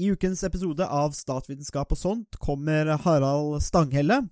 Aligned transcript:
I 0.00 0.08
ukens 0.10 0.40
episode 0.46 0.86
av 0.88 1.12
Statsvitenskap 1.12 1.90
og 1.92 1.98
sånt 2.00 2.38
kommer 2.40 2.94
Harald 3.04 3.58
Stanghelle, 3.60 4.22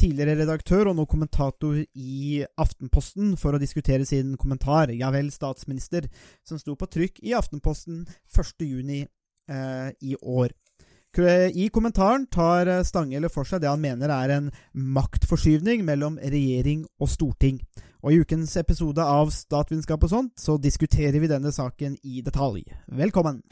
tidligere 0.00 0.38
redaktør 0.38 0.88
og 0.88 0.96
nå 0.96 1.04
kommentator 1.10 1.76
i 1.76 2.40
Aftenposten, 2.56 3.34
for 3.36 3.52
å 3.52 3.60
diskutere 3.60 4.06
sin 4.08 4.32
kommentar, 4.40 4.88
Ja 4.96 5.10
vel, 5.12 5.28
statsminister, 5.30 6.08
som 6.42 6.58
sto 6.58 6.72
på 6.72 6.88
trykk 6.88 7.20
i 7.20 7.34
Aftenposten 7.36 8.06
1.6 8.32 8.96
eh, 9.52 9.92
i 10.00 10.16
år. 10.22 10.56
I 11.20 11.68
kommentaren 11.74 12.24
tar 12.30 12.70
Stanghelle 12.86 13.28
for 13.28 13.44
seg 13.44 13.60
det 13.60 13.68
han 13.68 13.82
mener 13.82 14.08
er 14.14 14.32
en 14.38 14.50
maktforskyvning 14.72 15.84
mellom 15.84 16.16
regjering 16.22 16.86
og 17.02 17.10
storting. 17.10 17.58
Og 18.00 18.14
I 18.14 18.22
ukens 18.22 18.56
episode 18.56 19.04
av 19.04 19.34
Statsvitenskap 19.34 20.06
og 20.06 20.14
sånt 20.14 20.38
så 20.40 20.56
diskuterer 20.56 21.20
vi 21.20 21.28
denne 21.28 21.52
saken 21.52 21.98
i 22.06 22.22
detalj. 22.24 22.64
Velkommen! 22.88 23.42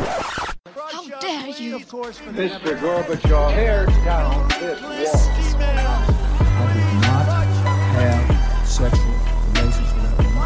How 1.19 1.27
dare 1.27 1.48
you? 1.48 1.79
Mr. 1.80 2.79
Gorbachev, 2.79 3.50
tear 3.50 3.86
down 4.04 4.49
this 4.61 4.81
wall. 4.81 4.93
I 5.58 6.72
did 6.75 6.94
not 7.03 7.27
have 7.99 8.68
sexual 8.68 9.17
relations 9.49 9.91
with 9.94 10.03
that 10.04 10.14
woman. 10.18 10.39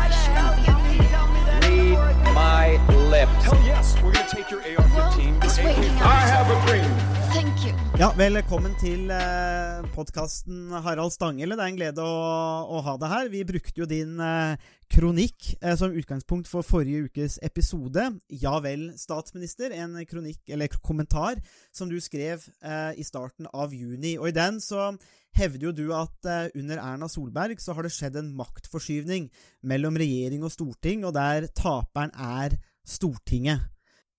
Read 1.92 2.20
my 2.34 2.66
lips. 3.10 3.44
Hell 3.44 3.60
yes, 3.66 4.00
we're 4.02 4.12
gonna 4.12 4.26
take 4.30 4.50
your 4.50 4.60
AR-15. 4.60 5.44
It's 5.44 5.58
your 5.58 5.66
waiting 5.66 5.84
AK. 5.84 6.00
I 6.00 6.04
have 6.20 6.48
a 6.48 6.54
dream. 6.54 6.62
Thank 6.62 6.68
you. 6.68 6.71
Ja, 8.02 8.08
Velkommen 8.18 8.72
til 8.80 9.12
eh, 9.14 9.84
podkasten 9.94 10.72
Harald 10.74 11.12
Stanghelle. 11.14 11.54
Det 11.54 11.62
er 11.62 11.70
en 11.70 11.76
glede 11.76 12.02
å, 12.02 12.16
å 12.74 12.80
ha 12.82 12.96
deg 12.98 13.12
her. 13.12 13.28
Vi 13.30 13.42
brukte 13.46 13.78
jo 13.78 13.86
din 13.86 14.16
eh, 14.18 14.56
kronikk 14.90 15.52
eh, 15.60 15.76
som 15.78 15.94
utgangspunkt 15.94 16.50
for 16.50 16.66
forrige 16.66 17.04
ukes 17.06 17.36
episode. 17.46 18.08
Ja 18.42 18.56
vel, 18.64 18.88
statsminister. 18.98 19.70
En 19.70 19.94
kronikk, 20.10 20.40
eller 20.50 20.74
kommentar, 20.82 21.38
som 21.70 21.86
du 21.92 22.00
skrev 22.02 22.42
eh, 22.42 22.98
i 22.98 23.06
starten 23.06 23.46
av 23.54 23.70
juni. 23.70 24.16
Og 24.18 24.32
i 24.32 24.34
den 24.34 24.58
så 24.58 24.90
hevder 25.38 25.68
jo 25.68 25.76
du 25.84 25.86
at 25.94 26.26
eh, 26.26 26.50
under 26.58 26.82
Erna 26.82 27.06
Solberg 27.06 27.62
så 27.62 27.78
har 27.78 27.86
det 27.86 27.94
skjedd 27.94 28.18
en 28.18 28.34
maktforskyvning 28.42 29.30
mellom 29.62 30.02
regjering 30.02 30.42
og 30.42 30.56
storting, 30.58 31.06
og 31.06 31.14
der 31.20 31.52
taperen 31.54 32.10
er 32.18 32.58
Stortinget. 32.82 33.70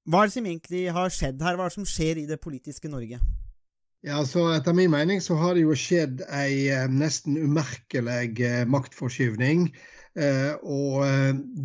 Hva 0.07 0.23
er 0.23 0.31
det 0.31 0.39
som 0.39 0.47
egentlig 0.47 0.87
har 0.95 1.11
skjedd 1.11 1.43
her? 1.43 1.59
Hva 1.59 1.67
er 1.67 1.73
det 1.75 1.81
som 1.81 1.95
skjer 1.99 2.23
i 2.23 2.29
det 2.31 2.39
politiske 2.39 2.87
Norge? 2.87 3.19
Ja, 4.03 4.17
så 4.27 4.49
Etter 4.51 4.75
min 4.75 4.91
mening 4.91 5.21
så 5.23 5.37
har 5.39 5.55
det 5.55 5.61
jo 5.63 5.75
skjedd 5.79 6.25
ei 6.35 6.67
eh, 6.75 6.89
nesten 6.91 7.37
umerkelig 7.39 8.41
eh, 8.43 8.63
maktforskyvning. 8.67 9.69
Eh, 10.19 10.51
og 10.59 11.05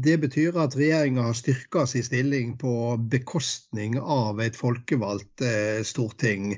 Det 0.07 0.15
betyr 0.23 0.61
at 0.63 0.77
regjeringa 0.79 1.25
har 1.27 1.35
styrka 1.35 1.83
sin 1.91 2.07
stilling 2.07 2.55
på 2.61 2.95
bekostning 3.11 3.99
av 3.99 4.39
et 4.45 4.57
folkevalgt 4.57 5.43
storting. 5.91 6.55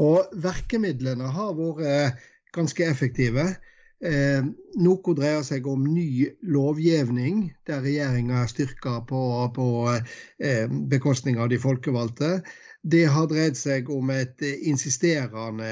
Og 0.00 0.32
Virkemidlene 0.32 1.28
har 1.36 1.52
vært 1.60 2.24
ganske 2.56 2.88
effektive. 2.88 3.50
Eh, 3.98 4.44
noe 4.78 5.14
dreier 5.18 5.42
seg 5.42 5.64
om 5.66 5.82
ny 5.90 6.28
lovgivning, 6.46 7.48
der 7.66 7.80
regjeringa 7.82 8.44
er 8.44 8.50
styrka 8.50 9.00
på, 9.08 9.22
på 9.56 9.66
eh, 9.90 10.70
bekostning 10.92 11.40
av 11.42 11.50
de 11.50 11.58
folkevalgte. 11.58 12.36
Det 12.82 13.04
har 13.10 13.26
dreid 13.26 13.56
seg 13.58 13.90
om 13.90 14.10
et 14.14 14.42
eh, 14.44 14.60
insisterende 14.70 15.70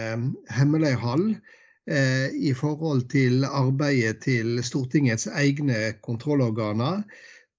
hemmelighold 0.51 1.29
eh, 1.91 2.29
i 2.35 2.53
forhold 2.57 3.07
til 3.12 3.47
arbeidet 3.47 4.25
til 4.27 4.59
Stortingets 4.67 5.29
egne 5.31 5.95
kontrollorganer. 6.03 7.05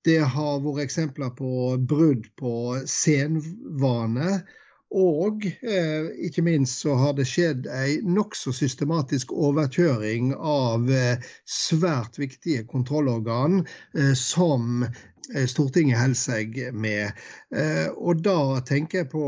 Det 0.06 0.20
har 0.24 0.60
vært 0.64 0.88
eksempler 0.88 1.32
på 1.36 1.78
brudd 1.88 2.28
på 2.40 2.54
senvane. 2.88 4.42
Og 4.96 5.44
eh, 5.46 6.08
ikke 6.24 6.42
minst 6.46 6.80
så 6.84 6.96
har 6.96 7.18
det 7.18 7.28
skjedd 7.28 7.68
ei 7.68 7.98
nokså 8.08 8.54
systematisk 8.56 9.34
overkjøring 9.36 10.32
av 10.38 10.88
eh, 10.88 11.26
svært 11.44 12.16
viktige 12.22 12.64
kontrollorgan 12.72 13.66
eh, 13.66 14.14
som 14.16 14.86
eh, 14.86 15.44
Stortinget 15.44 16.00
holder 16.00 16.22
seg 16.22 16.56
med. 16.72 17.20
Eh, 17.52 17.90
og 18.00 18.24
da 18.24 18.62
tenker 18.64 19.04
jeg 19.04 19.12
på 19.12 19.26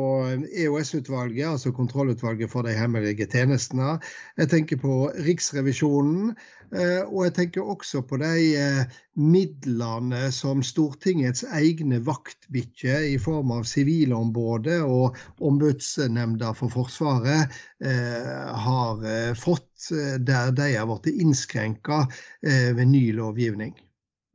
EOS-utvalget, 0.47 1.49
altså 1.51 1.75
kontrollutvalget 1.75 2.55
for 2.55 2.63
de 2.63 2.77
hemmelige 2.79 3.27
tjenestene. 3.27 3.97
Jeg 4.39 4.53
tenker 4.55 4.79
på 4.79 5.01
Riksrevisjonen. 5.27 6.37
Eh, 6.69 7.01
og 7.07 7.25
jeg 7.25 7.35
tenker 7.37 7.69
også 7.73 8.03
på 8.05 8.19
de 8.21 8.33
eh, 8.59 8.97
midlene 9.17 10.27
som 10.35 10.63
Stortingets 10.65 11.43
egne 11.57 12.01
vaktbikkjer 12.05 13.07
i 13.09 13.17
form 13.21 13.53
av 13.55 13.67
Sivilombudet 13.69 14.79
og 14.85 15.17
Ombudsnemnda 15.41 16.53
for 16.57 16.73
Forsvaret 16.73 17.59
eh, 17.81 18.49
har 18.65 19.05
fått, 19.39 19.67
der 19.89 20.51
de 20.53 20.73
har 20.75 20.89
blitt 20.89 21.21
innskrenka 21.23 22.03
ved 22.43 22.85
ny 22.91 23.05
lovgivning. 23.15 23.71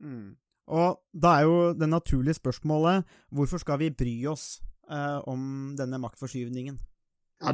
Mm. 0.01 0.33
Og 0.73 0.97
da 1.13 1.37
er 1.37 1.45
jo 1.45 1.57
det 1.77 1.89
naturlige 1.89 2.39
spørsmålet 2.39 3.05
hvorfor 3.29 3.61
skal 3.61 3.79
vi 3.83 3.93
bry 3.93 4.15
oss 4.31 4.59
eh, 4.89 5.19
om 5.29 5.75
denne 5.77 5.99
maktforskyvningen? 6.01 6.79
Ja, 7.43 7.51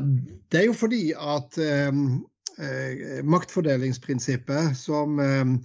det 0.52 0.60
er 0.60 0.68
jo 0.70 0.78
fordi 0.78 1.12
at 1.18 1.58
eh, 1.60 1.92
maktfordelingsprinsippet, 3.24 4.76
som 4.78 5.20
eh, 5.24 5.56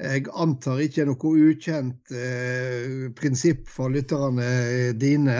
jeg 0.00 0.28
antar 0.38 0.80
ikke 0.80 1.02
er 1.02 1.08
noe 1.10 1.30
ukjent 1.50 2.12
eh, 2.14 3.10
prinsipp 3.18 3.66
for 3.68 3.92
lytterne 3.92 4.46
dine, 4.96 5.36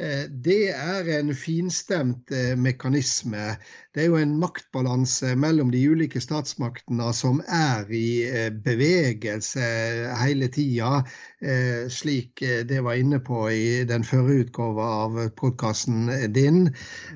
eh, 0.00 0.24
det 0.26 0.72
er 0.72 1.10
en 1.18 1.30
finstemt 1.36 2.32
eh, 2.34 2.54
mekanisme. 2.58 3.52
Det 3.92 4.02
er 4.02 4.08
jo 4.08 4.18
en 4.18 4.34
maktbalanse 4.40 5.34
mellom 5.38 5.70
de 5.74 5.84
ulike 5.92 6.22
statsmaktene 6.24 7.12
som 7.14 7.42
er 7.46 7.86
i 7.92 8.24
eh, 8.26 8.48
bevegelse 8.64 9.68
hele 10.24 10.50
tida, 10.50 11.04
eh, 11.44 11.86
slik 11.92 12.42
eh, 12.42 12.62
det 12.66 12.82
var 12.82 12.98
inne 12.98 13.20
på 13.22 13.44
i 13.52 13.64
den 13.88 14.08
førre 14.08 14.40
utgåva 14.46 14.90
av 15.04 15.24
podkasten 15.38 16.08
din. 16.34 16.64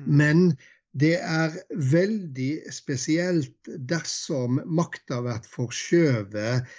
Men 0.05 0.51
det 0.97 1.17
er 1.19 1.53
veldig 1.91 2.73
spesielt 2.73 3.69
dersom 3.89 4.61
makta 4.65 5.19
blir 5.25 5.43
forskjøvet 5.51 6.69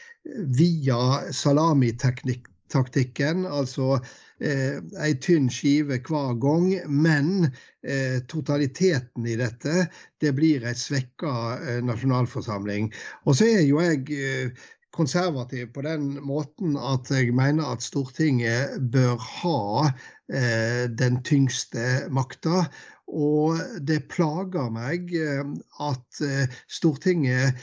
via 0.59 1.03
salamitaktikken, 1.33 3.47
altså 3.47 4.01
eh, 4.41 4.81
ei 5.01 5.15
tynn 5.23 5.49
skive 5.53 6.01
hver 6.09 6.35
gang. 6.43 6.73
Men 6.89 7.53
eh, 7.85 8.19
totaliteten 8.29 9.27
i 9.27 9.37
dette, 9.39 9.87
det 10.21 10.35
blir 10.37 10.67
ei 10.67 10.75
svekka 10.77 11.59
eh, 11.59 11.81
nasjonalforsamling. 11.85 12.93
Og 13.27 13.39
så 13.39 13.45
er 13.53 13.65
jo 13.69 13.81
jeg 13.85 14.05
eh, 14.19 14.67
konservativ 14.99 15.73
på 15.75 15.85
den 15.87 16.17
måten 16.25 16.77
at 16.81 17.11
jeg 17.13 17.35
mener 17.37 17.65
at 17.71 17.85
Stortinget 17.85 18.79
bør 18.93 19.17
ha 19.21 19.93
den 20.29 21.23
tyngste 21.25 21.83
makta. 22.13 22.67
Og 23.09 23.57
det 23.89 24.03
plager 24.13 24.69
meg 24.73 25.13
eh, 25.17 25.41
at 25.81 26.21
eh, 26.25 26.57
Stortinget 26.69 27.57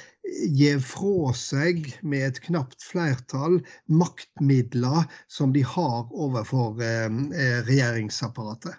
gir 0.58 0.80
fra 0.82 1.34
seg 1.38 1.86
med 2.02 2.26
et 2.32 2.40
knapt 2.48 2.82
flertall 2.82 3.60
maktmidler 3.86 5.06
som 5.30 5.54
de 5.54 5.62
har 5.62 6.10
overfor 6.10 6.82
eh, 6.82 7.06
eh, 7.38 7.60
regjeringsapparatet. 7.70 8.74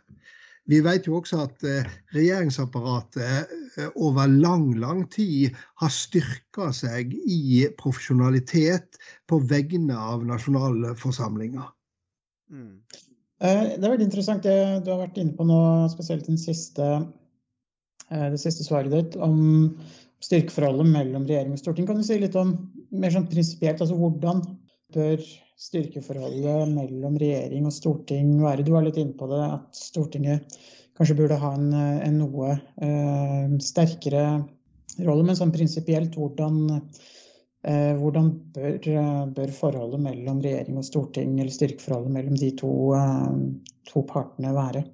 Vi 0.67 0.81
vet 0.83 1.07
jo 1.07 1.21
også 1.21 1.45
at 1.45 1.63
eh, 1.63 1.87
regjeringsapparatet 2.17 3.55
eh, 3.79 3.91
over 3.95 4.27
lang, 4.27 4.73
lang 4.83 5.05
tid 5.15 5.55
har 5.79 5.95
styrka 5.95 6.73
seg 6.75 7.15
i 7.15 7.63
profesjonalitet 7.79 8.99
på 9.31 9.39
vegne 9.47 9.95
av 9.95 10.27
nasjonalforsamlinga. 10.27 11.71
Mm. 12.51 12.81
Eh, 13.37 13.77
Det 13.77 13.85
er 13.85 13.93
veldig 13.93 14.09
interessant 14.09 14.47
det 14.47 14.59
du 14.85 14.91
har 14.93 15.03
vært 15.03 15.19
inne 15.21 15.37
på 15.37 15.45
nå, 15.45 15.61
spesielt 15.93 16.29
siste, 16.41 16.87
eh, 18.11 18.29
det 18.33 18.41
siste 18.41 18.65
svaret 18.65 18.93
ditt, 18.95 19.17
om 19.17 19.77
styrkeforholdet 20.25 20.89
mellom 20.89 21.27
regjering 21.29 21.53
og 21.53 21.61
storting. 21.61 21.87
Kan 21.87 22.01
du 22.01 22.07
si 22.07 22.17
litt 22.19 22.37
om 22.37 22.55
mer 22.91 23.13
sånn 23.13 23.29
prinsipielt, 23.29 23.83
altså 23.83 23.99
hvordan 23.99 24.41
bør 24.95 25.21
styrkeforholdet 25.61 26.73
mellom 26.73 27.19
regjering 27.21 27.67
og 27.69 27.75
storting 27.77 28.39
være? 28.41 28.65
Du 28.65 28.73
var 28.73 28.87
litt 28.87 28.97
inne 28.97 29.17
på 29.19 29.29
det, 29.29 29.43
at 29.45 29.77
Stortinget 29.77 30.57
kanskje 30.97 31.19
burde 31.19 31.37
ha 31.37 31.53
en, 31.59 31.73
en 31.77 32.19
noe 32.23 32.55
eh, 32.57 33.57
sterkere 33.61 34.25
rolle, 35.05 35.27
men 35.27 35.37
sånn 35.37 35.53
prinsipielt, 35.53 36.17
hvordan, 36.17 36.81
hvordan 37.67 38.29
bør, 38.55 38.77
bør 39.35 39.51
forholdet 39.51 40.01
mellom 40.01 40.39
regjering 40.45 40.79
og 40.79 40.85
storting, 40.87 41.33
eller 41.41 41.51
styrkeforholdet 41.53 42.13
mellom 42.15 42.37
de 42.39 42.53
to, 42.61 42.73
eh, 42.95 43.41
to 43.91 44.05
partene 44.07 44.55
være? 44.55 44.85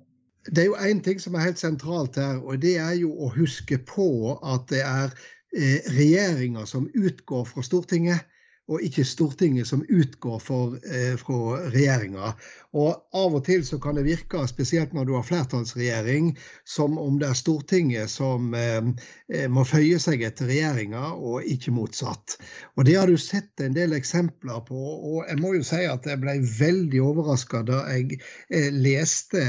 Det 0.46 0.58
er 0.58 0.70
jo 0.70 0.80
én 0.80 1.02
ting 1.04 1.20
som 1.20 1.34
er 1.34 1.46
helt 1.46 1.60
sentralt 1.60 2.16
her, 2.16 2.40
og 2.40 2.62
det 2.62 2.78
er 2.80 2.96
jo 2.98 3.12
å 3.12 3.28
huske 3.36 3.78
på 3.86 4.38
at 4.42 4.64
det 4.72 4.80
er 4.82 5.12
eh, 5.54 5.84
regjeringa 5.94 6.64
som 6.66 6.88
utgår 6.94 7.44
fra 7.46 7.62
Stortinget. 7.62 8.24
Og 8.72 8.82
ikke 8.84 9.04
Stortinget 9.06 9.68
som 9.68 9.84
utgår 9.88 10.38
for, 10.42 10.78
eh, 10.88 11.14
fra 11.20 11.60
regjeringa. 11.72 12.32
Og 12.72 13.02
Av 13.12 13.34
og 13.36 13.42
til 13.44 13.60
så 13.68 13.76
kan 13.76 13.98
det 13.98 14.06
virke, 14.06 14.40
spesielt 14.48 14.94
når 14.96 15.04
du 15.04 15.12
har 15.12 15.26
flertallsregjering, 15.28 16.30
som 16.64 16.96
om 16.98 17.18
det 17.20 17.28
er 17.28 17.36
Stortinget 17.36 18.08
som 18.10 18.54
eh, 18.56 18.80
eh 19.28 19.48
må 19.52 19.64
føye 19.68 19.98
seg 20.00 20.22
etter 20.24 20.48
regjeringa, 20.48 21.12
og 21.12 21.44
ikke 21.44 21.74
motsatt. 21.76 22.38
Og 22.76 22.86
Det 22.88 22.96
har 22.96 23.06
du 23.06 23.16
sett 23.20 23.60
en 23.60 23.76
del 23.76 23.92
eksempler 23.92 24.64
på. 24.64 24.78
og 24.78 25.28
Jeg 25.28 25.38
må 25.40 25.52
jo 25.54 25.62
si 25.62 25.84
at 25.84 26.06
jeg 26.06 26.20
ble 26.20 26.38
veldig 26.40 27.02
overraska 27.02 27.62
da 27.62 27.82
jeg 27.92 28.20
eh, 28.50 28.70
leste 28.72 29.44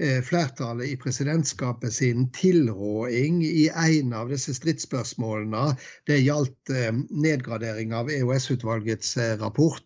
eh, 0.00 0.22
flertallet 0.24 0.88
i 0.88 0.96
presidentskapet 0.96 1.92
sin 1.92 2.30
tilråding 2.32 3.44
i 3.44 3.68
en 3.68 4.12
av 4.16 4.32
disse 4.32 4.54
stridsspørsmålene. 4.56 5.76
Det 6.08 6.22
gjaldt 6.24 6.72
eh, 6.72 6.92
nedgradering 7.10 7.92
av 7.92 8.08
EOS-utvalgets 8.08 8.61
eh, 8.64 9.36
rapport. 9.42 9.82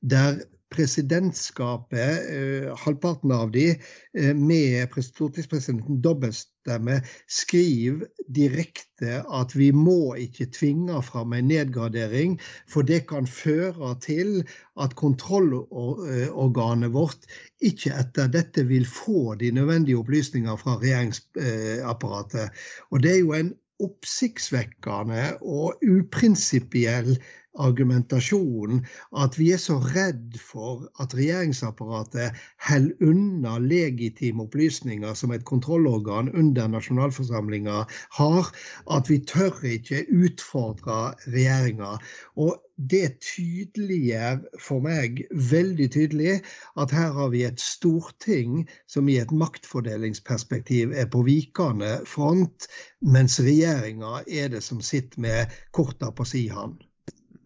der 0.00 0.40
presidentskapet, 0.70 2.30
eh, 2.30 2.76
halvparten 2.78 3.32
av 3.32 3.50
de, 3.50 3.70
eh, 4.14 4.34
med 4.34 4.88
stortingspresidenten 5.02 6.00
dobbeltstemme, 6.02 7.00
skriver 7.26 8.06
direkte 8.30 9.24
at 9.34 9.54
vi 9.56 9.72
må 9.72 10.14
ikke 10.14 10.46
tvinge 10.54 11.02
fram 11.02 11.32
en 11.32 11.48
nedgradering, 11.50 12.38
for 12.68 12.82
det 12.82 13.08
kan 13.08 13.26
føre 13.26 13.96
til 14.00 14.44
at 14.80 14.94
kontrollorganet 14.94 16.92
vårt 16.94 17.26
ikke 17.60 17.90
etter 17.98 18.30
dette 18.30 18.66
vil 18.68 18.86
få 18.86 19.34
de 19.40 19.50
nødvendige 19.50 19.98
opplysninger 19.98 20.56
fra 20.56 20.78
regjeringsapparatet. 20.78 22.50
Og 22.90 23.02
det 23.02 23.16
er 23.16 23.18
jo 23.18 23.32
en 23.32 23.54
oppsiktsvekkende 23.80 25.40
og 25.40 25.80
uprinsipiell 25.82 27.16
argumentasjonen 27.58 28.84
at 29.22 29.38
vi 29.38 29.50
er 29.54 29.60
så 29.62 29.78
redd 29.82 30.38
for 30.38 30.86
at 31.02 31.14
regjeringsapparatet 31.18 32.38
holder 32.68 33.10
unna 33.10 33.56
legitime 33.62 34.44
opplysninger 34.46 35.14
som 35.18 35.34
et 35.34 35.44
kontrollorgan 35.48 36.30
under 36.30 36.70
nasjonalforsamlinga 36.70 37.84
har, 38.18 38.50
at 38.90 39.10
vi 39.10 39.18
tør 39.26 39.64
ikke 39.66 40.04
utfordre 40.10 41.00
regjeringa. 41.26 41.96
Og 42.36 42.56
det 42.90 43.20
tydeliggjør 43.20 44.38
for 44.62 44.80
meg 44.84 45.20
veldig 45.50 45.88
tydelig 45.92 46.38
at 46.80 46.94
her 46.96 47.10
har 47.18 47.32
vi 47.34 47.42
et 47.44 47.60
storting 47.60 48.62
som 48.88 49.08
i 49.10 49.18
et 49.20 49.34
maktfordelingsperspektiv 49.42 50.94
er 50.96 51.10
på 51.12 51.24
vikende 51.26 51.98
front, 52.08 52.70
mens 53.00 53.40
regjeringa 53.42 54.22
er 54.26 54.54
det 54.54 54.62
som 54.64 54.80
sitter 54.80 55.20
med 55.20 55.60
korta 55.76 56.08
på 56.14 56.24
si 56.24 56.46
hånd. 56.48 56.78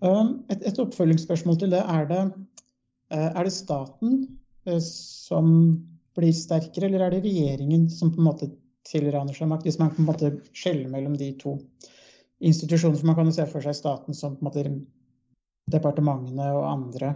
Um, 0.04 0.34
et, 0.52 0.60
et, 0.68 0.78
oppfølgingsspørsmål 0.82 1.58
til 1.62 1.72
det. 1.72 1.80
Er 1.80 2.08
det, 2.10 2.22
eh, 3.14 3.30
er 3.30 3.46
det 3.46 3.54
staten 3.54 4.18
eh, 4.68 4.80
som 4.84 5.46
blir 6.14 6.34
sterkere, 6.36 6.90
eller 6.90 7.06
er 7.06 7.14
det 7.14 7.24
regjeringen 7.24 7.88
som 7.90 8.12
på 8.12 8.20
en 8.20 8.28
måte 8.28 8.50
tilraner 8.84 9.36
seg 9.36 9.48
makt? 9.48 9.64
Hvis 9.64 9.80
man 9.80 9.94
på 9.94 10.02
en 10.02 10.10
måte 10.10 10.32
skjeller 10.52 10.90
mellom 10.92 11.16
de 11.18 11.30
to 11.40 11.56
institusjonene. 12.44 12.98
For 13.00 13.08
man 13.08 13.16
kan 13.16 13.30
jo 13.30 13.36
se 13.36 13.46
for 13.48 13.64
seg 13.64 13.76
staten 13.78 14.16
som 14.16 14.36
på 14.36 14.44
en 14.44 14.50
måte 14.50 14.64
departementene 15.72 16.50
og 16.52 16.66
andre 16.68 17.14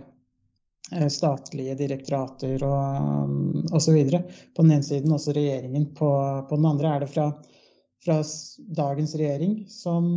eh, 0.93 1.11
statlige 1.13 1.77
direktorater 1.79 2.65
og 2.65 3.75
osv. 3.77 3.99
På 4.57 4.65
den 4.65 4.79
ene 4.79 4.87
siden 4.87 5.13
også 5.13 5.37
regjeringen. 5.37 5.91
På, 5.99 6.11
på 6.49 6.57
den 6.57 6.71
andre 6.71 6.95
er 6.95 7.05
det 7.05 7.11
fra, 7.13 7.29
fra 8.05 8.23
dagens 8.81 9.15
regjering 9.21 9.61
som 9.69 10.09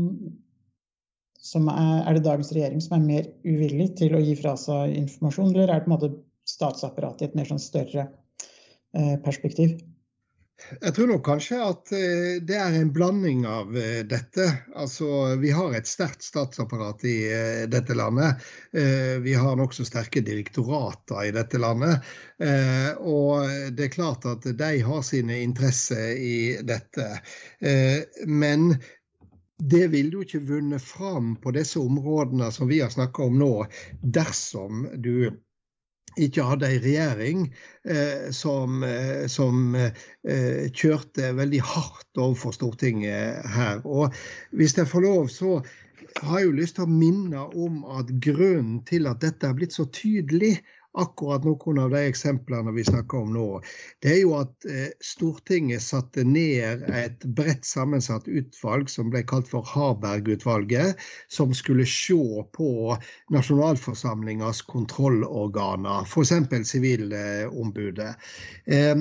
er, 1.41 2.01
er, 2.05 2.17
det 2.17 2.25
dagens 2.25 2.51
regjering 2.53 2.81
som 2.83 2.97
er 2.97 3.07
mer 3.07 3.29
uvillig 3.47 3.91
til 3.99 4.15
å 4.15 4.21
gi 4.21 4.35
fra 4.39 4.55
seg 4.59 4.97
informasjon, 4.97 5.53
eller 5.55 5.69
er 5.69 5.79
det 5.79 5.87
på 5.87 5.91
en 5.91 5.97
måte 5.97 6.13
statsapparatet 6.47 7.25
i 7.25 7.31
et 7.31 7.39
mer 7.39 7.49
sånn 7.49 7.61
større 7.61 8.09
eh, 8.97 9.17
perspektiv? 9.25 9.79
Jeg 10.61 10.93
tror 10.93 11.07
nok 11.09 11.23
kanskje 11.25 11.57
at 11.65 11.89
eh, 11.97 12.35
det 12.45 12.59
er 12.61 12.75
en 12.77 12.91
blanding 12.93 13.47
av 13.49 13.73
eh, 13.73 14.03
dette. 14.05 14.45
Altså, 14.77 15.33
Vi 15.41 15.49
har 15.57 15.73
et 15.73 15.89
sterkt 15.89 16.21
statsapparat 16.21 17.01
i 17.09 17.17
dette 17.71 17.97
landet. 17.97 18.45
Vi 18.71 19.33
har 19.33 19.57
nokså 19.57 19.87
sterke 19.87 20.21
direktorater 20.21 21.25
i 21.25 21.33
dette 21.33 21.57
landet. 21.57 22.05
Og 23.01 23.49
det 23.73 23.87
er 23.87 23.93
klart 23.93 24.29
at 24.29 24.45
de 24.45 24.71
har 24.85 25.01
sine 25.05 25.41
interesser 25.41 26.13
i 26.15 26.37
dette. 26.63 27.07
Men 28.29 28.69
det 29.61 29.87
ville 29.93 30.17
jo 30.17 30.25
ikke 30.25 30.41
vunnet 30.47 30.81
fram 30.81 31.35
på 31.41 31.53
disse 31.53 31.79
områdene 31.79 32.49
som 32.53 32.69
vi 32.71 32.79
har 32.81 32.89
snakka 32.89 33.27
om 33.29 33.37
nå, 33.37 33.53
dersom 34.01 34.87
du 34.97 35.29
ikke 36.19 36.43
hadde 36.43 36.67
ei 36.67 36.79
regjering 36.83 37.43
eh, 37.87 38.31
som, 38.35 38.81
eh, 38.83 39.27
som 39.31 39.75
eh, 39.77 40.65
kjørte 40.73 41.31
veldig 41.37 41.61
hardt 41.63 42.19
overfor 42.19 42.55
Stortinget 42.57 43.45
her. 43.53 43.79
Og 43.85 44.11
hvis 44.57 44.75
jeg 44.77 44.89
får 44.91 45.05
lov, 45.05 45.29
så 45.31 45.61
har 46.25 46.41
jeg 46.41 46.49
jo 46.49 46.57
lyst 46.57 46.79
til 46.79 46.87
å 46.87 46.91
minne 46.91 47.45
om 47.55 47.85
at 47.95 48.11
grunnen 48.23 48.81
til 48.89 49.07
at 49.07 49.21
dette 49.23 49.47
er 49.47 49.55
blitt 49.55 49.77
så 49.77 49.85
tydelig, 49.93 50.57
akkurat 50.93 51.45
noen 51.47 51.79
av 51.79 51.93
de 51.93 52.01
eksemplene 52.09 52.73
vi 52.75 52.83
snakker 52.83 53.23
om 53.23 53.31
nå, 53.35 53.45
det 54.03 54.11
er 54.15 54.19
jo 54.21 54.33
at 54.39 54.67
eh, 54.67 54.89
Stortinget 55.03 55.83
satte 55.85 56.25
ned 56.27 56.83
et 56.89 57.25
bredt 57.37 57.67
sammensatt 57.67 58.27
utvalg 58.27 58.91
som 58.91 59.11
ble 59.13 59.23
kalt 59.27 59.49
for 59.51 59.67
Harberg-utvalget, 59.67 60.99
som 61.31 61.55
skulle 61.55 61.87
se 61.87 62.45
på 62.57 62.71
nasjonalforsamlingas 63.31 64.63
kontrollorganer, 64.71 66.07
f.eks. 66.07 66.33
Sivilombudet. 66.71 68.15
Eh, 68.65 68.95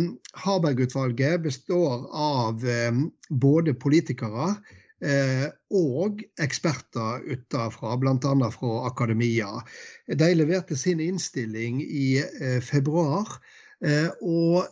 Harberg-utvalget 0.45 1.43
består 1.47 2.07
av 2.15 2.67
eh, 2.67 3.03
både 3.31 3.75
politikere 3.75 4.55
og 5.01 6.21
eksperter 6.43 7.23
utenfra, 7.25 7.95
bl.a. 7.97 8.51
fra 8.53 8.73
akademia. 8.89 9.49
De 10.07 10.29
leverte 10.35 10.77
sin 10.77 11.01
innstilling 11.01 11.81
i 11.83 12.19
eh, 12.21 12.61
februar. 12.61 13.39
Eh, 13.81 14.11
og 14.21 14.67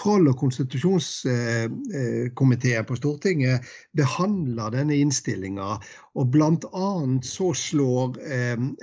kontroll- 0.00 0.30
og 0.30 0.36
konstitusjonskomiteen 0.40 2.86
på 2.88 2.96
Stortinget 2.96 3.60
behandler 3.96 4.70
denne 4.72 4.96
innstillinga. 4.96 5.78
Og 6.16 6.30
bl.a. 6.32 7.06
så 7.22 7.54
slår 7.54 8.18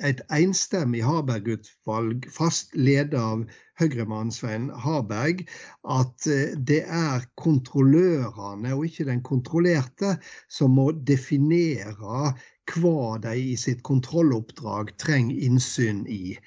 et 0.06 0.22
enstemmig 0.34 1.04
Harberg-utvalg 1.06 2.26
fast, 2.34 2.76
ledet 2.76 3.20
av 3.20 3.46
Høyre-mannen 3.78 4.32
Svein 4.34 4.72
Harberg, 4.74 5.48
at 5.86 6.28
det 6.70 6.84
er 6.86 7.22
kontrollørene 7.38 8.74
og 8.74 8.86
ikke 8.88 9.06
den 9.10 9.22
kontrollerte 9.26 10.18
som 10.50 10.72
må 10.78 10.92
definere 11.06 12.34
hva 12.74 13.18
de 13.24 13.34
i 13.52 13.56
sitt 13.60 13.84
kontrolloppdrag 13.88 14.94
trenger 15.02 15.44
innsyn 15.48 16.06
i. 16.12 16.38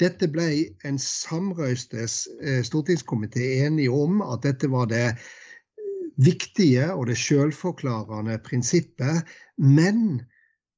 Dette 0.00 0.28
ble 0.32 0.48
en 0.88 0.98
samrøystes 1.00 2.24
eh, 2.40 2.60
stortingskomité 2.66 3.46
enige 3.66 3.92
om 3.92 4.20
at 4.24 4.44
dette 4.46 4.70
var 4.72 4.90
det 4.92 5.14
viktige 6.20 6.90
og 6.92 7.06
det 7.08 7.16
selvforklarende 7.20 8.38
prinsippet. 8.44 9.24
Men 9.56 10.20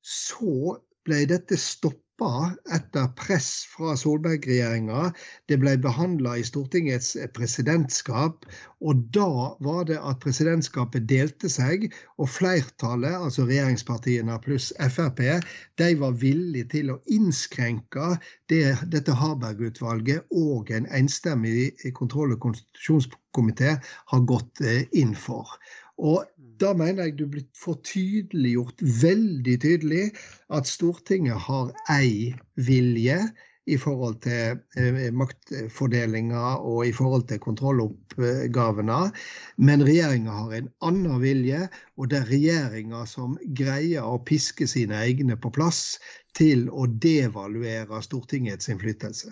så 0.03 0.79
ble 1.07 1.25
dette 1.31 1.59
stoppa 1.59 2.02
stoppa 2.13 2.53
etter 2.75 3.09
press 3.17 3.65
fra 3.67 3.97
Solberg-regjeringa. 3.97 5.13
Det 5.49 5.59
ble 5.59 5.77
behandla 5.79 6.37
i 6.39 6.45
Stortingets 6.45 7.17
presidentskap. 7.35 8.45
Og 8.81 8.97
da 9.15 9.57
var 9.61 9.85
det 9.87 9.99
at 9.99 10.21
presidentskapet 10.21 11.09
delte 11.09 11.49
seg, 11.49 11.93
og 12.19 12.29
flertallet, 12.29 13.15
altså 13.15 13.47
regjeringspartiene 13.47 14.39
pluss 14.45 14.73
Frp, 14.91 15.23
de 15.79 15.95
var 15.99 16.13
villige 16.13 16.69
til 16.77 16.91
å 16.93 17.01
innskrenke 17.07 18.19
det 18.49 18.77
dette 18.93 19.15
Harberg-utvalget 19.15 20.27
og 20.31 20.71
en 20.71 20.87
enstemmig 20.93 21.73
kontroll- 21.95 22.35
og 22.35 22.43
konstitusjonskomité 22.43 23.79
har 24.13 24.27
gått 24.27 24.61
eh, 24.61 24.85
inn 24.93 25.15
for. 25.15 25.47
Og 26.03 26.27
da 26.63 26.73
mener 26.75 27.09
jeg 27.09 27.19
du 27.21 27.29
blir 27.31 27.47
for 27.59 27.79
tydeliggjort 27.87 28.83
veldig 29.03 29.55
tydelig 29.63 30.05
at 30.55 30.69
Stortinget 30.71 31.39
har 31.47 31.73
ei 31.95 32.33
vilje 32.59 33.19
i 33.71 33.77
forhold 33.79 34.17
til 34.25 34.59
eh, 34.79 35.13
maktfordelinga 35.15 36.57
og 36.67 36.87
i 36.89 36.93
forhold 36.95 37.29
til 37.31 37.39
kontrolloppgavene. 37.43 38.99
Men 39.63 39.85
regjeringa 39.87 40.35
har 40.41 40.57
en 40.59 40.71
annen 40.83 41.23
vilje, 41.23 41.69
og 41.97 42.11
det 42.11 42.19
er 42.19 42.33
regjeringa 42.33 43.05
som 43.07 43.39
greier 43.59 44.03
å 44.03 44.19
piske 44.27 44.67
sine 44.67 44.99
egne 45.05 45.39
på 45.39 45.53
plass 45.55 46.01
til 46.39 46.67
å 46.71 46.89
devaluere 46.91 48.03
Stortingets 48.03 48.73
innflytelse. 48.73 49.31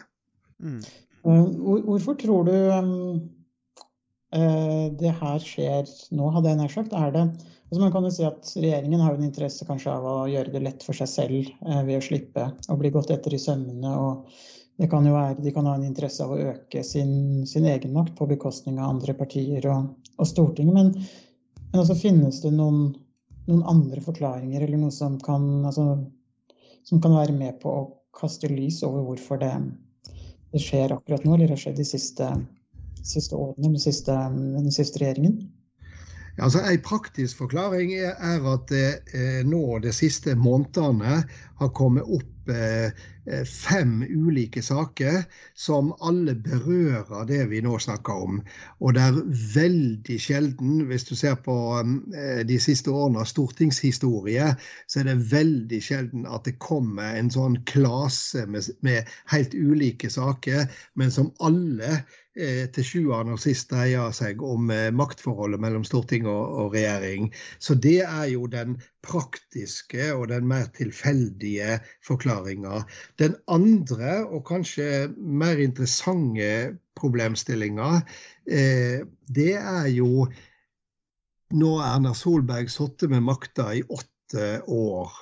Mm. 0.63 0.83
Hvorfor 1.27 2.17
tror 2.21 2.47
du 2.47 2.55
eh, 2.55 2.95
det 4.31 5.11
her 5.19 5.43
skjer 5.43 5.89
nå, 6.15 6.29
hadde 6.31 6.53
jeg 6.53 6.59
nær 6.61 6.71
sagt, 6.71 6.93
er 6.95 7.11
det 7.15 7.25
altså 7.71 7.81
Man 7.85 7.93
kan 7.95 8.07
jo 8.07 8.11
si 8.15 8.25
at 8.27 8.51
regjeringen 8.59 9.03
har 9.03 9.15
en 9.15 9.27
interesse 9.27 9.67
kanskje 9.67 9.93
av 9.95 10.07
å 10.07 10.15
gjøre 10.31 10.51
det 10.55 10.63
lett 10.65 10.87
for 10.87 10.99
seg 10.99 11.11
selv 11.11 11.37
eh, 11.47 11.83
ved 11.87 12.01
å 12.01 12.03
slippe 12.03 12.49
å 12.67 12.79
bli 12.79 12.91
gått 12.95 13.13
etter 13.15 13.35
i 13.35 13.43
sømmene. 13.43 13.93
og 13.95 14.31
det 14.81 14.89
kan 14.91 15.07
jo 15.07 15.13
være, 15.15 15.43
De 15.45 15.53
kan 15.55 15.67
ha 15.69 15.77
en 15.77 15.87
interesse 15.87 16.25
av 16.25 16.33
å 16.35 16.41
øke 16.51 16.83
sin, 16.87 17.47
sin 17.47 17.67
egenmakt 17.69 18.17
på 18.19 18.27
bekostning 18.27 18.81
av 18.81 18.97
andre 18.97 19.15
partier 19.15 19.67
og, 19.71 19.93
og 20.17 20.27
Stortinget. 20.27 20.75
Men, 20.75 20.95
men 21.71 21.83
altså 21.83 21.95
finnes 21.95 22.41
det 22.43 22.55
noen, 22.57 22.95
noen, 23.47 23.63
andre 23.69 24.03
forklaringer 24.03 24.65
eller 24.65 24.81
noe 24.81 24.95
som 24.95 25.21
kan, 25.23 25.45
altså, 25.69 25.85
som 26.89 27.03
kan 27.05 27.15
være 27.21 27.37
med 27.37 27.61
på 27.63 27.71
å 27.77 27.89
kaste 28.17 28.51
lys 28.51 28.81
over 28.89 29.05
hvorfor 29.07 29.39
det, 29.45 29.53
det 30.51 30.65
skjer 30.65 30.97
akkurat 30.97 31.23
nå, 31.29 31.37
eller 31.37 31.53
har 31.55 31.61
skjedd 31.61 31.79
de 31.79 31.87
siste, 31.87 32.33
siste 33.07 33.37
årene, 33.37 33.73
den 33.73 33.83
siste, 33.83 34.17
den 34.35 34.73
siste 34.75 35.03
regjeringen? 35.03 35.41
Altså, 36.41 36.61
En 36.65 36.81
praktisk 36.81 37.37
forklaring 37.37 37.93
er, 37.95 38.45
at 38.55 38.69
det 38.71 38.89
eh, 39.15 39.41
nå 39.47 39.79
de 39.83 39.93
siste 39.93 40.35
månedene 40.39 41.23
har 41.61 41.73
kommet 41.77 42.07
opp 42.07 42.49
eh, 42.49 42.93
eh, 43.27 43.43
fem 43.45 44.01
ulike 44.09 44.63
saker 44.63 45.25
som 45.59 45.91
alle 46.01 46.35
berører 46.41 47.27
det 47.29 47.43
vi 47.51 47.61
nå 47.65 47.77
snakker 47.83 48.25
om. 48.25 48.41
Og 48.81 48.95
det 48.97 49.03
er 49.05 49.21
veldig 49.57 50.17
sjelden, 50.23 50.87
hvis 50.89 51.05
du 51.11 51.13
ser 51.19 51.37
på 51.45 51.59
eh, 51.83 52.41
de 52.49 52.61
siste 52.63 52.95
årene 52.95 53.21
av 53.21 53.29
stortingshistorie, 53.29 54.55
så 54.89 55.03
er 55.03 55.11
det 55.11 55.19
veldig 55.35 55.83
sjelden 55.85 56.25
at 56.25 56.49
det 56.49 56.57
kommer 56.63 57.19
en 57.19 57.31
sånn 57.35 57.61
klase 57.69 58.47
med, 58.47 58.71
med 58.81 59.13
helt 59.35 59.55
ulike 59.55 60.09
saker, 60.11 60.71
men 60.97 61.13
som 61.13 61.35
alle 61.45 62.01
Eh, 62.01 62.19
til 62.37 62.87
sjuende 62.87 63.35
og 63.35 63.41
sist 63.43 63.73
dreier 63.73 64.13
seg 64.15 64.43
om 64.47 64.71
eh, 64.71 64.89
maktforholdet 64.95 65.61
mellom 65.63 65.83
storting 65.87 66.29
og, 66.31 66.53
og, 66.63 66.77
regjering. 66.77 67.31
Så 67.59 67.75
det 67.75 68.05
er 68.07 68.29
jo 68.31 68.47
den 68.51 68.77
praktiske 69.03 70.13
og 70.15 70.29
den 70.31 70.47
mer 70.51 70.69
tilfeldige 70.77 71.81
forklaringa. 72.07 72.85
Den 73.19 73.35
andre, 73.51 74.21
og 74.29 74.45
kanskje 74.47 75.09
mer 75.17 75.59
interessante 75.59 76.79
problemstillinga, 77.01 78.01
eh, 78.47 79.03
det 79.27 79.53
er 79.59 79.91
jo 79.97 80.29
Nå 81.51 81.71
er 81.83 81.97
Erna 81.97 82.13
Solberg 82.15 82.69
sittet 82.71 83.11
med 83.11 83.25
makta 83.27 83.73
i 83.75 83.81
åtte 83.91 84.61
år. 84.71 85.17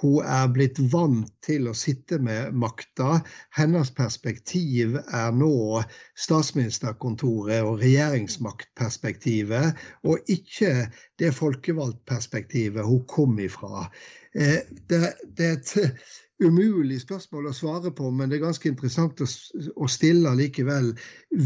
Hun 0.00 0.24
er 0.24 0.46
blitt 0.52 0.78
vant 0.92 1.28
til 1.44 1.68
å 1.68 1.74
sitte 1.76 2.18
med 2.24 2.54
makta. 2.56 3.20
Hennes 3.56 3.90
perspektiv 3.96 4.96
er 5.02 5.34
nå 5.36 5.82
statsministerkontoret 6.16 7.60
og 7.66 7.82
regjeringsmaktperspektivet, 7.82 9.76
og 10.08 10.32
ikke 10.32 10.72
det 11.20 11.34
folkevalgtperspektivet 11.36 12.88
hun 12.88 13.04
kom 13.12 13.38
ifra. 13.44 13.90
Eh, 14.32 14.60
det, 14.88 15.14
det 15.36 15.46
er 15.50 15.58
et 15.58 15.76
umulig 16.40 17.00
spørsmål 17.02 17.50
å 17.50 17.54
svare 17.54 17.92
på, 17.92 18.08
men 18.14 18.30
det 18.30 18.38
er 18.38 18.46
ganske 18.46 18.70
interessant 18.70 19.20
å, 19.20 19.88
stille 19.90 20.32
likevel. 20.38 20.94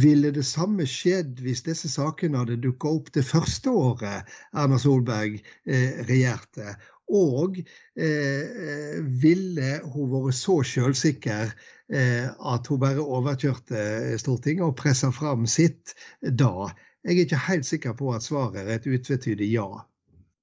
Ville 0.03 0.31
det 0.35 0.47
samme 0.47 0.87
skjedd 0.89 1.41
hvis 1.43 1.65
disse 1.67 1.91
sakene 1.91 2.45
hadde 2.45 2.61
dukka 2.63 2.93
opp 3.01 3.11
det 3.17 3.25
første 3.27 3.75
året 3.75 4.31
Erna 4.55 4.79
Solberg 4.81 5.41
eh, 5.41 6.05
regjerte? 6.07 6.77
Og 7.13 7.59
eh, 7.61 9.01
ville 9.23 9.79
hun 9.93 10.11
vært 10.13 10.39
så 10.39 10.61
selvsikker 10.65 11.53
eh, 11.93 12.29
at 12.31 12.71
hun 12.71 12.81
bare 12.81 13.05
overkjørte 13.05 14.19
Stortinget 14.23 14.65
og 14.67 14.77
pressa 14.81 15.13
fram 15.13 15.45
sitt 15.51 15.95
da? 16.23 16.71
Jeg 17.05 17.19
er 17.19 17.25
ikke 17.27 17.47
helt 17.51 17.69
sikker 17.69 17.97
på 17.99 18.15
at 18.17 18.25
svaret 18.25 18.63
er 18.65 18.79
et 18.79 18.89
utvetydig 18.89 19.51
ja. 19.53 19.69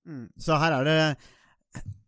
Mm. 0.05 0.27
Så 0.37 0.59
her 0.61 0.77
er 0.77 0.85
det 0.85 0.99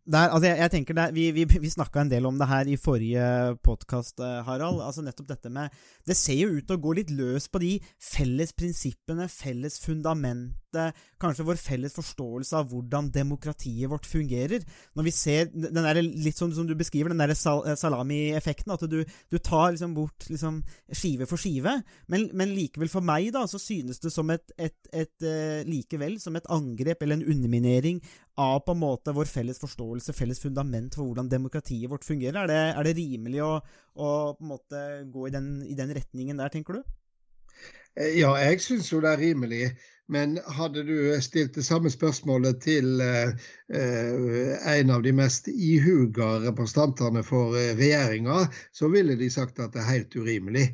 der, 0.04 0.28
altså 0.28 0.50
jeg, 0.50 0.58
jeg, 0.58 0.70
tenker 0.72 0.96
det, 0.98 1.04
Vi, 1.16 1.24
vi, 1.32 1.44
vi 1.48 1.70
snakka 1.72 2.02
en 2.02 2.10
del 2.12 2.26
om 2.28 2.36
det 2.36 2.48
her 2.50 2.68
i 2.68 2.76
forrige 2.76 3.56
podkast, 3.64 4.20
eh, 4.20 4.42
Harald. 4.44 4.82
altså 4.84 5.00
nettopp 5.04 5.30
dette 5.30 5.52
med 5.52 5.72
Det 6.04 6.16
ser 6.16 6.42
jo 6.42 6.58
ut 6.58 6.66
til 6.68 6.76
å 6.76 6.82
gå 6.84 6.92
litt 6.98 7.12
løs 7.14 7.48
på 7.48 7.62
de 7.62 7.72
felles 8.02 8.52
prinsippene, 8.52 9.28
felles 9.32 9.78
fundamentet, 9.80 10.98
kanskje 11.22 11.46
vår 11.48 11.56
felles 11.60 11.96
forståelse 11.96 12.58
av 12.58 12.68
hvordan 12.68 13.08
demokratiet 13.14 13.88
vårt 13.88 14.04
fungerer. 14.04 14.66
Når 14.92 15.06
vi 15.06 15.14
ser 15.14 15.48
den 15.54 15.80
der, 15.80 16.02
litt 16.02 16.36
som, 16.36 16.52
som 16.52 16.68
du 16.68 16.74
beskriver, 16.76 17.14
den 17.14 17.22
der 17.22 17.32
sal 17.38 17.64
salami-effekten, 17.78 18.74
at 18.74 18.84
du, 18.90 19.00
du, 19.04 19.38
tar 19.38 19.72
liksom 19.72 19.94
bort 19.96 20.28
liksom 20.28 20.60
skive 20.92 21.28
for 21.30 21.40
skive. 21.40 21.78
Men, 22.12 22.28
men, 22.36 22.52
likevel, 22.52 22.92
for 22.92 23.06
meg, 23.06 23.30
da, 23.32 23.46
så 23.48 23.60
synes 23.62 24.02
det 24.04 24.12
som 24.12 24.28
et, 24.34 24.52
et, 24.58 24.76
et, 24.92 25.14
uh, 25.24 25.64
likevel 25.64 26.18
som 26.20 26.36
et 26.36 26.52
angrep 26.52 27.00
eller 27.00 27.22
en 27.22 27.28
underminering 27.36 28.02
av 28.40 28.60
på 28.66 28.74
en 28.74 28.82
måte 28.82 29.14
vår 29.14 29.28
felles 29.30 29.60
forståelse, 29.62 30.14
felles 30.16 30.40
fundament 30.42 30.96
for 30.96 31.06
hvordan 31.06 31.30
demokratiet 31.30 31.90
vårt 31.90 32.06
fungerer? 32.06 32.42
Er 32.42 32.50
det, 32.50 32.60
er 32.74 32.88
det 32.88 32.96
rimelig 32.98 33.42
å, 33.44 33.52
å, 33.94 34.08
på 34.34 34.44
en 34.44 34.52
måte 34.56 34.84
gå 35.14 35.28
i 35.28 35.34
den, 35.34 35.48
i 35.68 35.76
den 35.78 35.94
retningen 35.94 36.42
der, 36.42 36.52
tenker 36.54 36.80
du? 36.80 36.94
Eh, 37.94 38.18
ja, 38.18 38.34
jeg 38.42 38.62
syns 38.64 38.90
jo 38.92 39.02
det 39.04 39.14
er 39.14 39.22
rimelig. 39.22 39.66
Men 40.12 40.36
hadde 40.52 40.82
du 40.84 40.96
stilt 41.24 41.54
det 41.56 41.62
samme 41.64 41.88
spørsmålet 41.88 42.58
til 42.60 43.00
eh, 43.00 43.30
eh 43.72 44.74
en 44.74 44.90
av 44.92 45.02
de 45.02 45.14
mest 45.16 45.48
ihuga 45.48 46.42
representantene 46.42 47.22
for 47.24 47.56
eh, 47.56 47.72
regjeringa, 47.78 48.42
så 48.72 48.90
ville 48.92 49.16
de 49.16 49.30
sagt 49.32 49.62
at 49.64 49.72
det 49.72 49.80
er 49.80 49.92
helt 49.94 50.16
urimelig. 50.16 50.66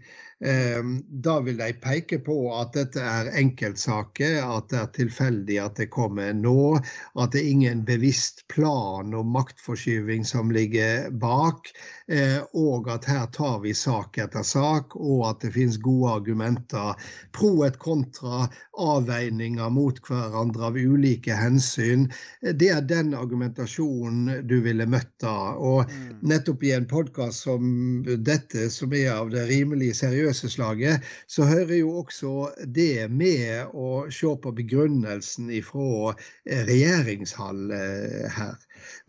Ehm, 0.44 1.04
da 1.08 1.40
vil 1.40 1.56
de 1.56 1.72
peke 1.72 2.18
på 2.24 2.34
at 2.56 2.72
dette 2.72 3.02
er 3.04 3.28
enkeltsaker, 3.36 4.38
at 4.40 4.70
det 4.72 4.78
er 4.80 4.92
tilfeldig 4.96 5.58
at 5.60 5.76
det 5.76 5.90
kommer 5.92 6.32
nå, 6.32 6.78
at 7.20 7.34
det 7.34 7.42
er 7.42 7.50
ingen 7.50 7.82
bevisst 7.84 8.46
plan 8.48 9.12
og 9.12 9.28
maktforskyving 9.34 10.24
som 10.24 10.48
ligger 10.54 11.10
bak, 11.20 11.68
eh, 12.08 12.38
og 12.56 12.88
at 12.88 13.04
her 13.10 13.26
tar 13.36 13.58
vi 13.66 13.74
sak 13.76 14.16
etter 14.24 14.46
sak, 14.46 14.96
og 14.96 15.26
at 15.28 15.44
det 15.44 15.52
finnes 15.58 15.76
gode 15.84 16.16
argumenter 16.22 16.96
pro 17.36 17.52
et 17.68 17.76
kontra, 17.82 18.48
avveininger 18.80 19.68
mot 19.76 20.00
hverandre 20.08 20.70
av 20.70 20.80
ulike 20.80 21.36
hensyn. 21.36 22.06
Det 22.40 22.70
er 22.72 22.80
den 22.88 23.12
argumentasjonen 23.12 24.46
du 24.48 24.56
ville 24.64 24.86
møtt 24.88 25.12
da. 25.20 25.52
Og 25.60 25.84
mm. 25.84 26.24
nettopp 26.32 26.64
i 26.64 26.72
en 26.72 26.88
podkast 26.88 27.44
som 27.44 28.00
dette, 28.24 28.70
som 28.72 28.96
er 28.96 29.12
av 29.18 29.28
det 29.34 29.44
rimelig 29.50 29.92
seriøse 30.00 30.29
Mjøseslaget, 30.30 31.02
så 31.26 31.44
hører 31.44 31.74
jo 31.80 31.90
også 32.04 32.32
det 32.74 33.10
med 33.10 33.72
å 33.74 34.06
se 34.14 34.30
på 34.42 34.52
begrunnelsen 34.54 35.50
fra 35.66 36.12
regjeringshall 36.46 37.74
eh, 37.74 38.30
her. 38.30 38.54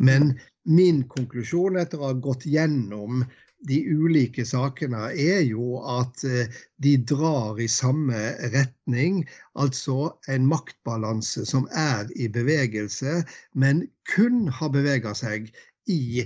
Men 0.01 0.33
min 0.65 1.03
konklusjon 1.11 1.77
etter 1.77 2.01
å 2.01 2.09
ha 2.09 2.17
gått 2.25 2.47
gjennom 2.49 3.21
de 3.69 3.77
ulike 3.85 4.47
sakene, 4.49 5.11
er 5.13 5.43
jo 5.45 5.77
at 5.85 6.25
eh, 6.25 6.49
de 6.81 6.95
drar 7.13 7.61
i 7.61 7.69
samme 7.69 8.33
retning. 8.55 9.21
Altså 9.53 10.15
en 10.25 10.49
maktbalanse 10.49 11.45
som 11.45 11.69
er 11.69 12.09
i 12.17 12.31
bevegelse, 12.33 13.21
men 13.53 13.85
kun 14.09 14.47
har 14.49 14.73
bevega 14.73 15.13
seg 15.13 15.53
i 15.85 16.25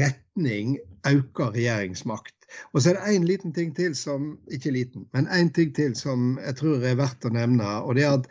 retning 0.00 0.78
økt 1.08 1.44
regjeringsmakt. 1.52 2.39
Og 2.72 2.82
så 2.82 2.90
er 2.90 2.98
det 2.98 3.14
én 3.16 3.26
liten 3.28 3.52
ting 3.56 3.72
til 3.76 3.94
som 3.96 4.32
Ikke 4.50 4.72
liten, 4.74 5.06
men 5.12 5.28
én 5.28 5.52
ting 5.54 5.74
til 5.76 5.94
som 5.96 6.38
jeg 6.44 6.56
tror 6.60 6.84
er 6.84 6.98
verdt 6.98 7.26
å 7.28 7.34
nevne. 7.34 7.70
Og 7.84 7.94
det 7.98 8.04
er 8.06 8.18
at 8.18 8.28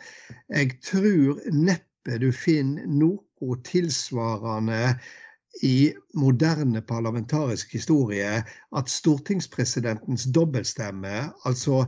jeg 0.48 0.76
tror 0.84 1.40
neppe 1.52 2.20
du 2.20 2.30
finner 2.32 2.86
noe 2.88 3.56
tilsvarende 3.64 4.94
i 5.66 5.90
moderne 6.14 6.82
parlamentarisk 6.86 7.72
historie 7.74 8.42
at 8.76 8.92
stortingspresidentens 8.92 10.28
dobbeltstemme, 10.34 11.30
altså 11.44 11.82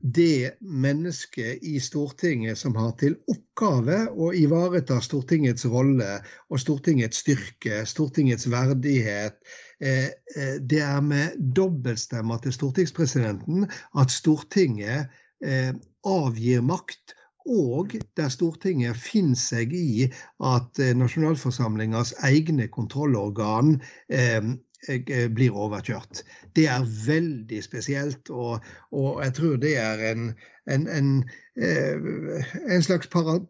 det 0.00 0.56
mennesket 0.60 1.62
i 1.62 1.80
Stortinget 1.80 2.58
som 2.58 2.76
har 2.76 2.92
til 3.00 3.16
oppgave 3.30 4.06
å 4.12 4.30
ivareta 4.36 4.98
Stortingets 5.02 5.66
rolle 5.70 6.18
og 6.50 6.60
Stortingets 6.60 7.22
styrke, 7.24 7.82
Stortingets 7.88 8.48
verdighet. 8.52 9.38
Eh, 9.80 10.08
eh, 10.36 10.56
det 10.60 10.82
er 10.84 11.02
med 11.04 11.36
dobbeltstemmer 11.56 12.40
til 12.44 12.54
stortingspresidenten 12.56 13.68
at 13.98 14.14
Stortinget 14.14 15.12
eh, 15.44 15.72
avgir 16.06 16.64
makt, 16.64 17.16
og 17.46 17.92
der 18.18 18.30
Stortinget 18.32 18.98
finner 18.98 19.38
seg 19.38 19.70
i 19.76 20.08
at 20.42 20.80
nasjonalforsamlingas 20.98 22.16
egne 22.26 22.66
kontrollorgan 22.74 23.76
blir 25.34 25.56
overkjørt. 25.56 26.22
Det 26.56 26.66
er 26.68 26.84
veldig 27.06 27.62
spesielt, 27.64 28.30
og, 28.30 28.60
og 28.92 29.24
jeg 29.24 29.34
tror 29.38 29.56
det 29.62 29.76
er 29.80 30.02
en, 30.12 30.28
en, 30.70 30.86
en, 30.88 31.10
eh, 31.56 31.96
en 32.68 32.82
slags 32.82 33.10
para, 33.12 33.40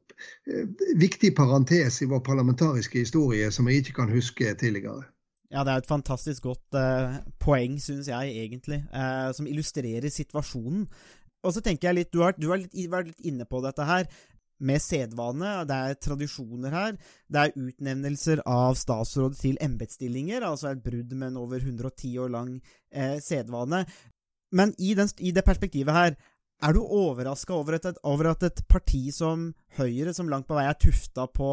eh, 0.46 0.64
viktig 0.96 1.34
parentes 1.36 2.00
i 2.02 2.08
vår 2.10 2.22
parlamentariske 2.24 2.98
historie 2.98 3.50
som 3.50 3.68
jeg 3.68 3.84
ikke 3.84 3.98
kan 4.00 4.12
huske 4.12 4.54
tidligere. 4.54 5.04
Ja, 5.52 5.62
det 5.62 5.72
er 5.72 5.82
et 5.82 5.90
fantastisk 5.90 6.48
godt 6.48 6.78
eh, 6.78 7.20
poeng, 7.42 7.78
syns 7.82 8.08
jeg 8.10 8.34
egentlig, 8.34 8.82
eh, 8.90 9.30
som 9.36 9.46
illustrerer 9.46 10.08
situasjonen. 10.10 10.86
Og 11.46 11.54
så 11.54 11.62
tenker 11.62 11.88
jeg 11.88 12.00
litt, 12.00 12.12
Du 12.12 12.24
har, 12.24 12.34
du 12.34 12.48
har 12.50 12.58
litt, 12.58 12.74
vært 12.90 13.12
litt 13.12 13.28
inne 13.30 13.46
på 13.46 13.60
dette 13.62 13.84
her 13.86 14.08
med 14.58 14.82
sedvane. 14.82 15.52
Det 15.68 15.76
er 15.76 15.98
tradisjoner 16.00 16.74
her. 16.74 16.98
Det 17.28 17.42
er 17.42 17.56
utnevnelser 17.66 18.42
av 18.48 18.76
statsråd 18.78 19.36
til 19.40 19.58
embetsstillinger, 19.62 20.44
altså 20.46 20.72
et 20.72 20.84
brudd 20.84 21.12
med 21.14 21.32
en 21.32 21.40
over 21.42 21.60
110 21.60 22.14
år 22.24 22.32
lang 22.32 22.54
eh, 22.92 23.18
sedvane. 23.22 23.84
Men 24.56 24.72
i, 24.78 24.94
den, 24.94 25.10
i, 25.18 25.32
det 25.34 25.44
perspektivet 25.44 25.94
her, 25.94 26.16
er 26.64 26.72
du 26.72 26.80
overraska 26.80 27.52
over, 27.52 27.76
over, 28.02 28.30
at 28.30 28.46
et 28.48 28.62
parti 28.68 29.10
som 29.12 29.50
Høyre, 29.76 30.14
som 30.16 30.30
langt 30.32 30.48
på 30.48 30.56
vei 30.56 30.64
er 30.70 30.78
tufta 30.80 31.26
på 31.28 31.50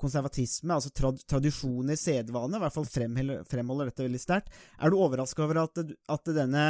konservatisme, 0.00 0.74
altså 0.74 0.90
trad 0.96 1.20
tradisjoner, 1.28 1.98
sedvane, 2.00 2.56
i 2.56 2.62
hvert 2.62 2.74
fall 2.74 2.88
fremholder 2.88 3.90
dette 3.90 4.06
veldig 4.06 4.20
sterkt, 4.22 4.50
er 4.80 4.90
du 4.90 4.96
overraska 4.98 5.44
over 5.44 5.62
at, 5.66 5.82
at 5.84 6.32
denne 6.34 6.64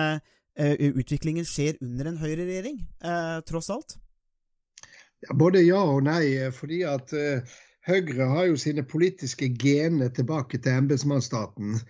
eh, 0.59 0.75
utviklingen 0.91 1.47
skjer 1.47 1.79
under 1.87 2.11
en 2.11 2.19
Høyre-regjering, 2.21 2.83
uh, 3.07 3.39
tross 3.47 3.71
alt? 3.73 4.01
Ja, 5.27 5.35
både 5.37 5.61
ja 5.65 5.81
og 5.85 6.05
nei. 6.07 6.51
fordi 6.57 6.83
at 6.89 7.13
uh, 7.13 7.59
Høyre 7.89 8.29
har 8.31 8.47
jo 8.51 8.61
sine 8.61 8.85
politiske 8.85 9.51
gener 9.61 10.13
tilbake 10.17 10.61
til 10.61 10.79
embetsmannsstaten. 10.83 11.81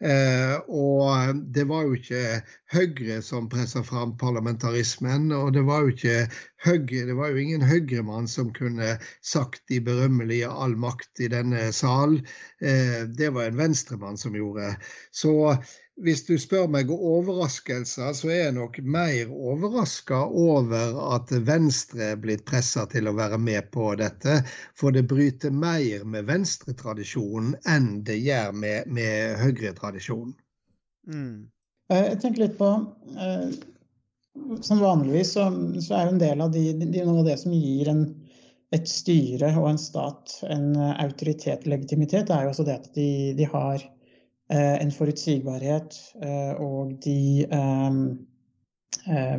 Uh, 0.00 0.56
og 0.72 1.40
det 1.52 1.66
var 1.68 1.84
jo 1.84 1.98
ikke 1.98 2.40
Høyre 2.72 3.18
som 3.22 3.50
pressa 3.52 3.82
fram 3.84 4.14
parlamentarismen. 4.18 5.28
Og 5.36 5.52
det 5.54 5.66
var 5.68 5.84
jo 5.84 5.92
ikke 5.92 6.16
Høyre, 6.64 7.04
det 7.10 7.16
var 7.18 7.34
jo 7.34 7.42
ingen 7.42 7.66
Høyre-mann 7.66 8.30
som 8.30 8.54
kunne 8.56 8.96
sagt 9.20 9.62
de 9.68 9.80
berømmelige 9.84 10.48
'all 10.48 10.78
makt 10.78 11.20
i 11.20 11.28
denne 11.28 11.68
sal'. 11.76 12.22
Uh, 12.64 13.02
det 13.18 13.34
var 13.36 13.50
en 13.50 13.60
Venstre-mann 13.60 14.16
som 14.16 14.34
gjorde. 14.34 14.72
Så 15.12 15.54
hvis 16.00 16.22
du 16.26 16.36
spør 16.40 16.68
meg 16.72 16.90
om 16.92 17.02
overraskelser, 17.14 18.12
så 18.16 18.30
er 18.30 18.38
jeg 18.38 18.56
nok 18.56 18.78
mer 18.82 19.30
overraska 19.30 20.22
over 20.26 20.96
at 21.16 21.32
Venstre 21.46 22.12
er 22.14 22.20
blitt 22.20 22.46
pressa 22.48 22.86
til 22.90 23.10
å 23.10 23.16
være 23.18 23.38
med 23.42 23.70
på 23.74 23.90
dette. 24.00 24.40
For 24.78 24.94
det 24.96 25.06
bryter 25.10 25.52
mer 25.52 26.06
med 26.08 26.28
venstretradisjonen 26.30 27.56
enn 27.68 27.90
det 28.06 28.20
gjør 28.22 28.56
med, 28.56 28.88
med 28.88 29.36
høyretradisjonen. 29.42 30.32
Mm. 31.10 31.50
Eh, 31.92 32.06
jeg 32.12 32.22
tenker 32.22 32.44
litt 32.44 32.58
på 32.58 32.70
eh, 33.18 33.46
Som 34.62 34.82
vanligvis 34.84 35.32
så, 35.34 35.46
så 35.80 35.94
er 35.96 36.04
jo 36.06 36.14
en 36.14 36.20
del 36.20 36.42
av 36.44 36.52
de, 36.54 36.64
de, 36.80 37.04
noe 37.04 37.22
av 37.22 37.30
det 37.32 37.38
som 37.40 37.54
gir 37.56 37.88
en, 37.90 38.04
et 38.76 38.88
styre 38.88 39.50
og 39.58 39.72
en 39.72 39.80
stat 39.80 40.36
en 40.46 40.68
autoritet 40.76 41.00
autoritet, 41.04 41.66
legitimitet, 41.66 42.28
det 42.28 42.36
er 42.36 42.46
jo 42.46 42.52
også 42.52 42.68
det 42.68 42.76
at 42.78 42.92
de, 42.94 43.08
de 43.36 43.48
har 43.48 43.82
Eh, 43.82 43.96
en 44.50 44.90
forutsigbarhet, 44.94 45.96
eh, 46.22 46.52
og 46.58 46.96
de 47.04 47.46
eh, 47.46 49.36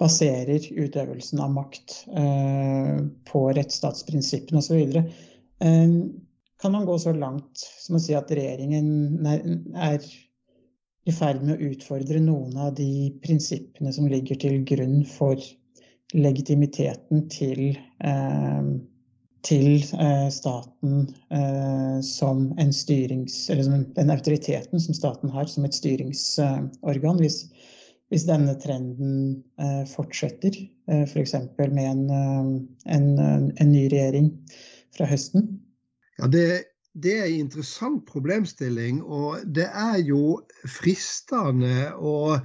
baserer 0.00 0.64
utøvelsen 0.72 1.42
av 1.44 1.52
makt 1.52 1.96
på 3.28 3.42
rettsstatsprinsippene 3.52 4.62
osv. 4.62 4.78
Kan 5.60 6.72
man 6.72 6.86
gå 6.88 6.96
så 7.02 7.12
langt 7.12 7.60
som 7.60 7.98
å 7.98 8.00
si 8.00 8.16
at 8.16 8.32
regjeringen 8.32 9.26
er 9.76 10.00
i 11.04 11.12
ferd 11.12 11.44
med 11.44 11.56
å 11.58 11.68
utfordre 11.74 12.20
noen 12.24 12.56
av 12.64 12.72
de 12.80 13.10
prinsippene 13.20 13.92
som 13.92 14.08
ligger 14.08 14.40
til 14.40 14.64
grunn 14.68 15.02
for 15.04 15.36
legitimiteten 16.16 17.28
til 17.32 17.76
til 19.46 19.80
eh, 19.96 20.28
staten 20.32 21.06
eh, 21.32 21.98
som 22.04 22.50
en 22.60 22.72
styrings... 22.74 23.48
Eller 23.50 23.66
som 23.66 23.84
den 23.96 24.12
autoriteten 24.12 24.80
som 24.80 24.96
staten 24.96 25.32
har 25.32 25.48
som 25.48 25.64
et 25.64 25.76
styringsorgan. 25.76 27.20
Hvis, 27.22 27.44
hvis 28.12 28.26
denne 28.28 28.56
trenden 28.60 29.40
eh, 29.60 29.84
fortsetter, 29.88 30.56
eh, 30.90 31.04
f.eks. 31.06 31.36
med 31.58 31.86
en, 31.86 32.04
en, 32.84 33.08
en, 33.20 33.72
ny 33.72 33.86
regjering 33.88 34.32
fra 34.96 35.08
høsten? 35.08 35.48
Ja, 36.20 36.28
det, 36.28 36.46
det 36.92 37.16
er 37.18 37.28
en 37.28 37.46
interessant 37.46 38.04
problemstilling, 38.10 39.00
og 39.02 39.40
det 39.46 39.70
er 39.70 40.02
jo 40.04 40.40
fristende 40.68 41.94
å 41.96 42.36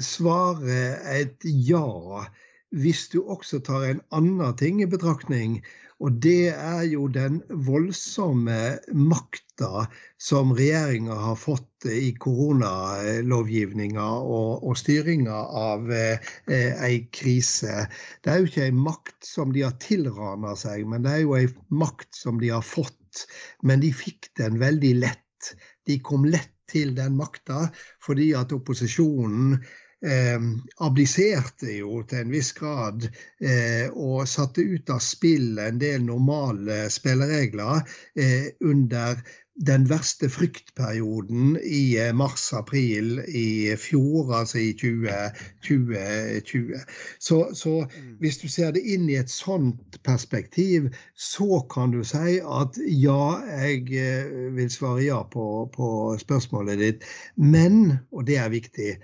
svare 0.00 0.96
et 1.12 1.44
ja 1.44 2.24
hvis 2.72 3.04
du 3.12 3.20
også 3.20 3.60
tar 3.60 3.84
en 3.84 4.00
annen 4.16 4.56
ting 4.56 4.80
i 4.80 4.88
betraktning, 4.88 5.60
og 6.02 6.16
det 6.24 6.50
er 6.50 6.82
jo 6.90 7.06
den 7.14 7.38
voldsomme 7.66 8.58
makta 8.90 9.84
som 10.18 10.50
regjeringa 10.58 11.14
har 11.28 11.36
fått 11.38 11.86
i 11.86 12.10
koronalovgivninga 12.22 14.06
og, 14.22 14.64
og 14.66 14.80
styringa 14.80 15.36
av 15.60 15.92
eh, 15.94 16.32
ei 16.50 17.04
krise. 17.14 17.86
Det 18.22 18.32
er 18.32 18.42
jo 18.42 18.50
ikke 18.50 18.66
ei 18.66 18.74
makt 18.74 19.28
som 19.28 19.54
de 19.54 19.62
har 19.62 19.76
tilrana 19.82 20.56
seg, 20.58 20.82
men 20.90 21.06
det 21.06 21.14
er 21.14 21.22
jo 21.22 21.36
ei 21.38 21.46
makt 21.70 22.10
som 22.18 22.42
de 22.42 22.50
har 22.50 22.66
fått. 22.66 23.28
Men 23.62 23.84
de 23.84 23.92
fikk 23.94 24.32
den 24.40 24.58
veldig 24.58 24.96
lett. 25.04 25.54
De 25.86 26.00
kom 26.02 26.26
lett 26.26 26.50
til 26.72 26.94
den 26.96 27.14
makta 27.18 27.68
fordi 28.02 28.30
at 28.38 28.54
opposisjonen 28.56 29.58
eh, 30.06 30.38
abdiserte 30.84 31.76
jo 31.78 32.02
til 32.08 32.24
en 32.24 32.34
viss 32.34 32.52
grad 32.56 33.06
eh, 33.06 33.86
og 33.92 34.26
satte 34.30 34.64
ut 34.64 34.90
av 34.90 35.02
spill 35.04 35.60
en 35.62 35.78
del 35.82 36.02
normale 36.06 36.86
spilleregler 36.92 37.84
eh, 38.18 38.50
under 38.60 39.22
den 39.54 39.84
verste 39.88 40.28
fryktperioden 40.32 41.58
i 41.60 41.98
eh, 42.00 42.12
mars-april 42.16 43.20
i 43.28 43.76
fjor, 43.76 44.32
altså 44.34 44.58
i 44.58 44.72
2020. 44.80 46.78
Så, 47.18 47.38
så, 47.54 47.74
mm. 47.84 48.14
hvis 48.20 48.38
du 48.40 48.48
ser 48.48 48.72
det 48.72 48.84
inn 48.94 49.10
i 49.10 49.18
et 49.20 49.30
sånt 49.30 49.98
perspektiv, 50.04 50.88
så 51.14 51.60
kan 51.72 51.92
du 51.92 52.00
si 52.04 52.38
at 52.40 52.80
ja, 52.88 53.26
jeg 53.66 53.92
eh, 53.92 54.32
vil 54.56 54.72
svare 54.72 55.04
ja 55.04 55.20
på, 55.28 55.68
på 55.74 55.90
spørsmålet 56.20 56.80
ditt. 56.80 57.04
Men, 57.36 57.98
og 58.12 58.26
det 58.26 58.40
er 58.40 58.56
viktig, 58.56 58.96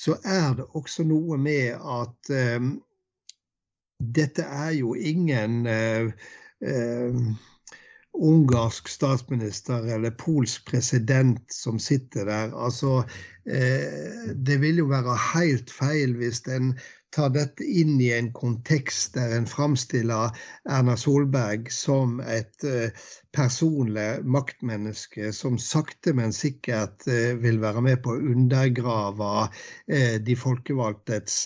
så 0.00 0.16
er 0.24 0.54
det 0.56 0.66
også 0.78 1.04
noe 1.04 1.36
med 1.40 1.76
at 1.76 2.32
eh, 2.32 2.70
dette 4.00 4.46
er 4.46 4.72
jo 4.78 4.94
ingen 4.96 5.66
eh, 5.68 6.12
eh, 6.64 7.18
ungarsk 8.20 8.88
statsminister 8.88 9.86
eller 9.94 10.16
polsk 10.18 10.66
president 10.70 11.52
som 11.52 11.78
sitter 11.78 12.26
der. 12.28 12.54
Altså, 12.58 13.02
uh, 13.46 14.30
det 14.34 14.58
vil 14.60 14.82
jo 14.82 14.88
være 14.90 15.16
helt 15.30 15.70
feil 15.72 16.16
hvis 16.18 16.42
en 16.50 16.72
tar 17.14 17.30
dette 17.34 17.64
inn 17.64 17.98
i 18.00 18.10
en 18.14 18.30
kontekst 18.34 19.16
der 19.16 19.34
en 19.34 19.46
framstiller 19.50 20.36
Erna 20.70 20.96
Solberg 21.00 21.70
som 21.74 22.20
et 22.22 22.66
uh, 22.66 22.90
personlig 23.34 24.22
maktmenneske 24.26 25.32
som 25.34 25.58
sakte, 25.58 26.14
men 26.14 26.34
sikkert 26.34 27.06
uh, 27.10 27.34
vil 27.42 27.60
være 27.62 27.82
med 27.86 28.02
på 28.04 28.14
å 28.14 28.22
undergrave 28.34 29.32
uh, 29.48 30.16
de 30.22 30.38
folkevalgtes 30.38 31.42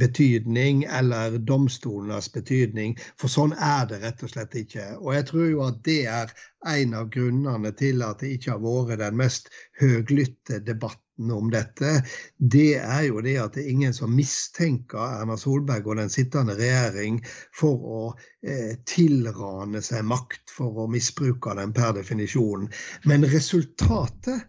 betydning 0.00 0.80
eller 0.88 1.36
domstolenes 1.46 2.30
betydning. 2.32 2.96
For 3.20 3.30
sånn 3.30 3.52
er 3.54 3.84
det 3.90 4.00
rett 4.02 4.24
og 4.24 4.32
slett 4.32 4.56
ikke. 4.58 4.86
Og 4.98 5.12
jeg 5.14 5.26
tror 5.28 5.46
jo 5.46 5.60
at 5.66 5.78
det 5.86 6.00
er 6.10 6.32
en 6.72 6.96
av 6.98 7.12
grunnene 7.12 7.70
til 7.78 8.02
at 8.02 8.24
det 8.24 8.32
ikke 8.34 8.56
har 8.56 8.64
vært 8.64 9.04
den 9.04 9.20
mest 9.20 9.52
høglytte 9.78 10.58
debatten 10.64 11.09
om 11.34 11.50
dette, 11.52 12.00
det 12.38 12.78
er 12.80 13.02
jo 13.08 13.20
det 13.24 13.36
at 13.42 13.56
det 13.56 13.64
er 13.64 13.72
ingen 13.74 13.94
som 13.96 14.14
mistenker 14.16 15.20
Erna 15.20 15.36
Solberg 15.40 15.90
og 15.90 16.00
den 16.00 16.12
sittende 16.12 16.56
regjering 16.58 17.20
for 17.56 17.84
å 17.84 18.02
eh, 18.40 18.78
tilrane 18.88 19.82
seg 19.84 20.06
makt, 20.08 20.46
for 20.54 20.84
å 20.84 20.88
misbruke 20.90 21.54
den 21.58 21.74
per 21.76 21.92
definisjon. 21.98 22.70
Men 23.04 23.28
resultatet 23.28 24.48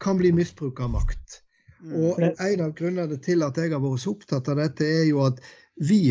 kan 0.00 0.16
bli 0.20 0.32
misbruk 0.32 0.80
av 0.80 0.94
makt. 0.96 1.42
Mm. 1.84 1.94
Og 2.00 2.24
en 2.24 2.64
av 2.64 2.72
grunnene 2.76 3.20
til 3.22 3.44
at 3.44 3.58
jeg 3.60 3.74
har 3.74 3.82
vært 3.84 4.02
så 4.02 4.16
opptatt 4.16 4.48
av 4.52 4.60
dette, 4.62 4.88
er 4.88 5.08
jo 5.10 5.22
at 5.26 5.42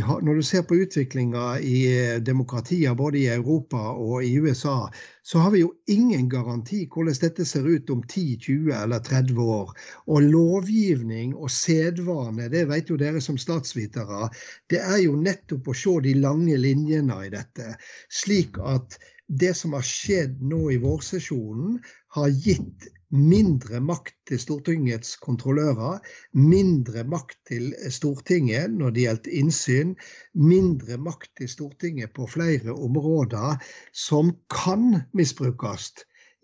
har, 0.06 0.22
når 0.22 0.36
du 0.36 0.44
ser 0.44 0.62
på 0.62 0.76
utviklinga 0.76 1.60
i 1.60 1.80
eh, 1.90 2.18
demokratier 2.22 2.94
både 2.96 3.18
i 3.18 3.28
Europa 3.34 3.80
og 3.98 4.24
i 4.24 4.36
USA, 4.38 4.92
så 5.24 5.40
har 5.42 5.52
vi 5.52 5.64
jo 5.64 5.72
ingen 5.90 6.30
garanti 6.30 6.84
hvordan 6.86 7.18
dette 7.22 7.46
ser 7.46 7.66
ut 7.66 7.90
om 7.90 8.04
10, 8.04 8.38
20 8.46 8.76
eller 8.78 9.00
30 9.00 9.42
år. 9.42 9.74
Og 10.06 10.22
lovgivning 10.22 11.34
og 11.34 11.50
sedvane, 11.50 12.50
det 12.54 12.68
vet 12.70 12.90
jo 12.90 12.98
dere 13.02 13.22
som 13.22 13.38
statsvitere, 13.42 14.30
det 14.70 14.84
er 14.86 15.02
jo 15.08 15.18
nettopp 15.18 15.68
å 15.68 15.74
se 15.74 15.98
de 16.06 16.14
lange 16.14 16.58
linjene 16.58 17.24
i 17.26 17.34
dette. 17.34 17.74
Slik 18.10 18.62
at 18.62 19.00
det 19.26 19.56
som 19.58 19.74
har 19.74 19.86
skjedd 19.86 20.44
nå 20.46 20.70
i 20.76 20.78
vårsesjonen, 20.78 21.80
har 22.16 22.30
gitt 22.30 22.86
mindre 23.16 23.80
makt 23.84 24.16
til 24.30 24.40
Stortingets 24.42 25.16
kontrollører, 25.24 26.02
mindre 26.38 27.06
makt 27.08 27.38
til 27.50 27.72
Stortinget 27.94 28.74
når 28.76 28.96
det 28.96 29.06
gjelder 29.06 29.38
innsyn, 29.42 29.94
mindre 30.34 31.00
makt 31.02 31.32
til 31.40 31.52
Stortinget 31.52 32.14
på 32.18 32.28
flere 32.30 32.76
områder 32.76 33.62
som 33.96 34.34
kan 34.54 35.02
misbrukes, 35.18 35.94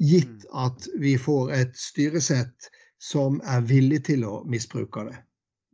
gitt 0.01 0.47
at 0.57 0.87
vi 1.01 1.17
får 1.21 1.53
et 1.59 1.77
styresett 1.77 2.71
som 3.01 3.39
er 3.49 3.63
villig 3.65 4.03
til 4.11 4.25
å 4.29 4.41
misbruke 4.49 5.07
det. 5.09 5.17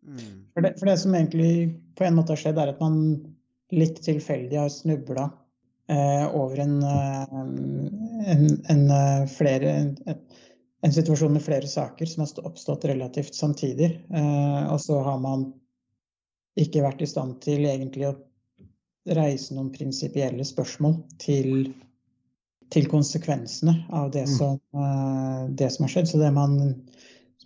Mm. 0.08 0.48
For 0.56 0.64
det, 0.64 0.76
for 0.80 0.88
det 0.90 1.00
som 1.02 1.16
egentlig 1.16 1.52
på 2.00 2.08
en 2.08 2.16
måte 2.16 2.34
har 2.34 2.40
skjedd, 2.42 2.60
er 2.62 2.72
at 2.72 2.80
man 2.84 3.02
litt 3.76 4.00
tilfeldig 4.06 4.60
har 4.62 4.72
snubla 4.72 5.28
eh, 5.92 6.26
over 6.36 6.62
en, 6.64 6.78
eh, 6.84 7.24
en, 8.32 8.46
en, 8.72 8.84
eh, 8.96 9.26
flere, 9.32 9.74
en, 9.82 10.22
en 10.82 10.94
situasjon 10.94 11.34
med 11.34 11.44
flere 11.44 11.68
saker 11.68 12.06
som 12.06 12.24
har 12.24 12.46
oppstått 12.46 12.86
relativt 12.86 13.36
samtidig. 13.36 13.90
Eh, 14.14 14.74
og 14.74 14.82
så 14.82 15.00
har 15.04 15.20
man 15.20 15.50
ikke 16.58 16.84
vært 16.86 17.02
i 17.02 17.10
stand 17.10 17.40
til 17.46 17.66
egentlig 17.66 18.10
å 18.10 18.16
reise 19.18 19.56
noen 19.56 19.72
prinsipielle 19.74 20.46
spørsmål 20.46 21.00
til, 21.22 21.72
til 22.74 22.90
konsekvensene 22.92 23.74
av 23.96 24.12
det 24.12 24.28
Mm. 24.28 24.38
som, 24.38 24.60
eh, 24.74 25.50
det 25.50 25.72
som 25.72 25.86
har 25.86 25.90
skjedd. 25.90 26.08
Så 26.08 26.22
det 26.22 26.34
man, 26.34 26.86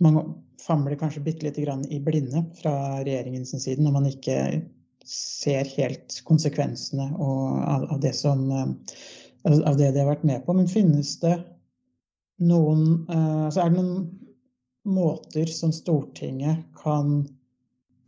man 0.00 0.34
famler 0.60 0.96
kanskje 0.96 1.24
bitte 1.24 1.46
lite 1.46 1.62
grann 1.62 1.84
i 1.90 2.00
blinde 2.00 2.44
fra 2.60 3.02
regjeringens 3.02 3.56
side 3.62 3.82
når 3.82 3.92
man 3.92 4.06
ikke 4.06 4.62
ser 5.04 5.64
helt 5.76 6.20
konsekvensene 6.24 7.08
og, 7.18 7.62
av, 7.62 7.88
av, 7.90 8.00
det 8.00 8.14
som, 8.14 8.50
eh, 8.50 8.68
av 9.44 9.62
av 9.72 9.78
det 9.78 9.92
de 9.92 9.98
har 9.98 10.12
vært 10.14 10.24
med 10.24 10.44
på. 10.44 10.54
Men 10.54 10.68
finnes 10.68 11.16
det 11.20 11.38
noen 12.42 13.06
eh, 13.10 13.48
Så 13.50 13.62
er 13.62 13.70
det 13.70 13.78
noen 13.78 14.08
måter 14.88 15.50
som 15.52 15.72
Stortinget 15.74 16.64
kan 16.78 17.22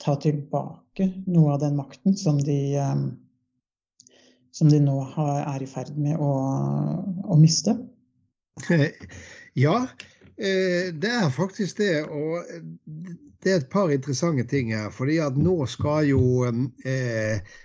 ta 0.02 0.16
tilbake 0.20 1.06
noe 1.30 1.54
av 1.54 1.60
den 1.62 1.76
makten 1.78 2.16
som 2.18 2.40
de, 2.42 2.58
eh, 2.80 3.04
som 4.54 4.70
de 4.70 4.80
nå 4.82 4.96
er 5.18 5.62
i 5.62 5.70
ferd 5.70 5.94
med 5.98 6.18
å, 6.18 6.32
å 7.24 7.38
miste? 7.40 7.78
Ja, 9.54 9.76
eh, 10.34 10.90
det 10.90 11.12
er 11.14 11.30
faktisk 11.30 11.78
det. 11.78 12.02
Og 12.10 12.42
det 13.44 13.52
er 13.52 13.60
et 13.60 13.70
par 13.70 13.92
interessante 13.94 14.46
ting 14.50 14.72
her. 14.74 14.90
fordi 14.90 15.20
at 15.22 15.38
nå 15.38 15.60
skal 15.70 16.08
jo, 16.08 16.22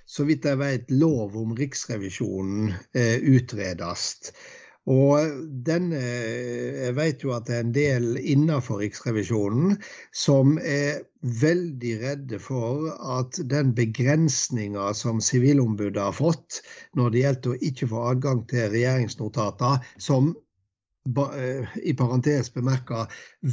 så 0.05 0.25
vidt 0.27 0.45
jeg 0.45 0.59
vet, 0.59 0.91
lov 0.91 1.37
om 1.39 1.55
Riksrevisjonen 1.57 2.73
utredes. 3.33 4.33
Og 4.89 5.21
den, 5.67 5.91
eh, 5.93 6.85
jeg 6.87 6.95
vet 6.97 7.23
jo 7.23 7.35
at 7.35 7.45
det 7.45 7.55
er 7.55 7.63
en 7.65 7.75
del 7.75 8.17
innenfor 8.17 8.81
Riksrevisjonen 8.81 9.75
som 10.15 10.57
er 10.57 11.03
veldig 11.21 11.93
redde 12.01 12.39
for 12.41 12.89
at 13.19 13.37
den 13.51 13.75
begrensninga 13.77 14.89
som 14.97 15.21
Sivilombudet 15.21 16.01
har 16.01 16.15
fått 16.17 16.61
når 16.97 17.13
det 17.13 17.23
gjelder 17.25 17.53
å 17.53 17.63
ikke 17.69 17.89
få 17.91 18.05
adgang 18.15 18.41
til 18.49 18.71
regjeringsnotater, 18.73 19.85
som 20.01 20.31
eh, 21.37 21.77
i 21.85 21.93
parentes 21.93 22.49
bemerka 22.55 23.05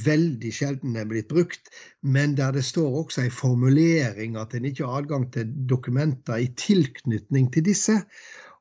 veldig 0.09 0.55
sjelden 0.57 0.97
er 0.97 1.11
blitt 1.11 1.29
brukt, 1.29 1.69
men 2.01 2.39
der 2.41 2.57
det 2.57 2.65
står 2.65 3.03
også 3.03 3.27
en 3.27 3.39
formulering 3.43 4.41
at 4.41 4.57
en 4.57 4.73
ikke 4.73 4.89
har 4.89 5.05
adgang 5.05 5.29
til 5.37 5.53
dokumenter 5.69 6.41
i 6.41 6.49
tilknytning 6.57 7.53
til 7.53 7.69
disse. 7.69 8.01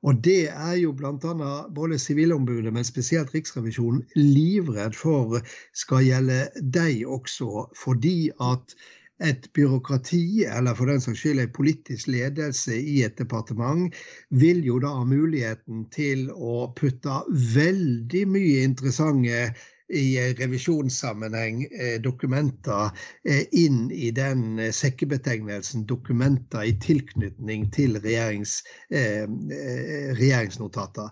Og 0.06 0.20
det 0.26 0.50
er 0.52 0.76
jo 0.78 0.92
bl.a. 0.94 1.54
både 1.74 1.98
Sivilombudet, 2.00 2.74
men 2.74 2.86
spesielt 2.86 3.34
Riksrevisjonen, 3.34 4.04
livredd 4.16 4.94
for 4.98 5.40
skal 5.74 6.06
gjelde 6.06 6.44
deg 6.62 7.02
også, 7.10 7.66
fordi 7.80 8.30
at 8.44 8.76
et 9.24 9.48
byråkrati, 9.56 10.44
eller 10.44 10.76
for 10.76 10.92
den 10.92 11.02
saks 11.02 11.22
skyld 11.24 11.40
en 11.40 11.54
politisk 11.56 12.10
ledelse 12.12 12.76
i 12.76 13.00
et 13.08 13.16
departement, 13.18 13.96
vil 14.30 14.60
jo 14.68 14.78
da 14.84 14.92
ha 14.98 15.06
muligheten 15.08 15.86
til 15.96 16.28
å 16.36 16.68
putte 16.76 17.22
veldig 17.56 18.26
mye 18.28 18.66
interessante 18.68 19.40
i 19.94 20.34
revisjonssammenheng 20.34 21.64
eh, 21.64 22.02
dokumenter 22.02 22.90
eh, 23.24 23.46
inn 23.52 23.92
i 23.92 24.12
den 24.12 24.60
eh, 24.60 24.72
sekkebetegnelsen 24.74 25.86
'dokumenter 25.86 26.64
i 26.66 26.80
tilknytning 26.82 27.72
til 27.74 28.00
regjerings, 28.02 28.64
regjeringsnotater'. 28.90 31.10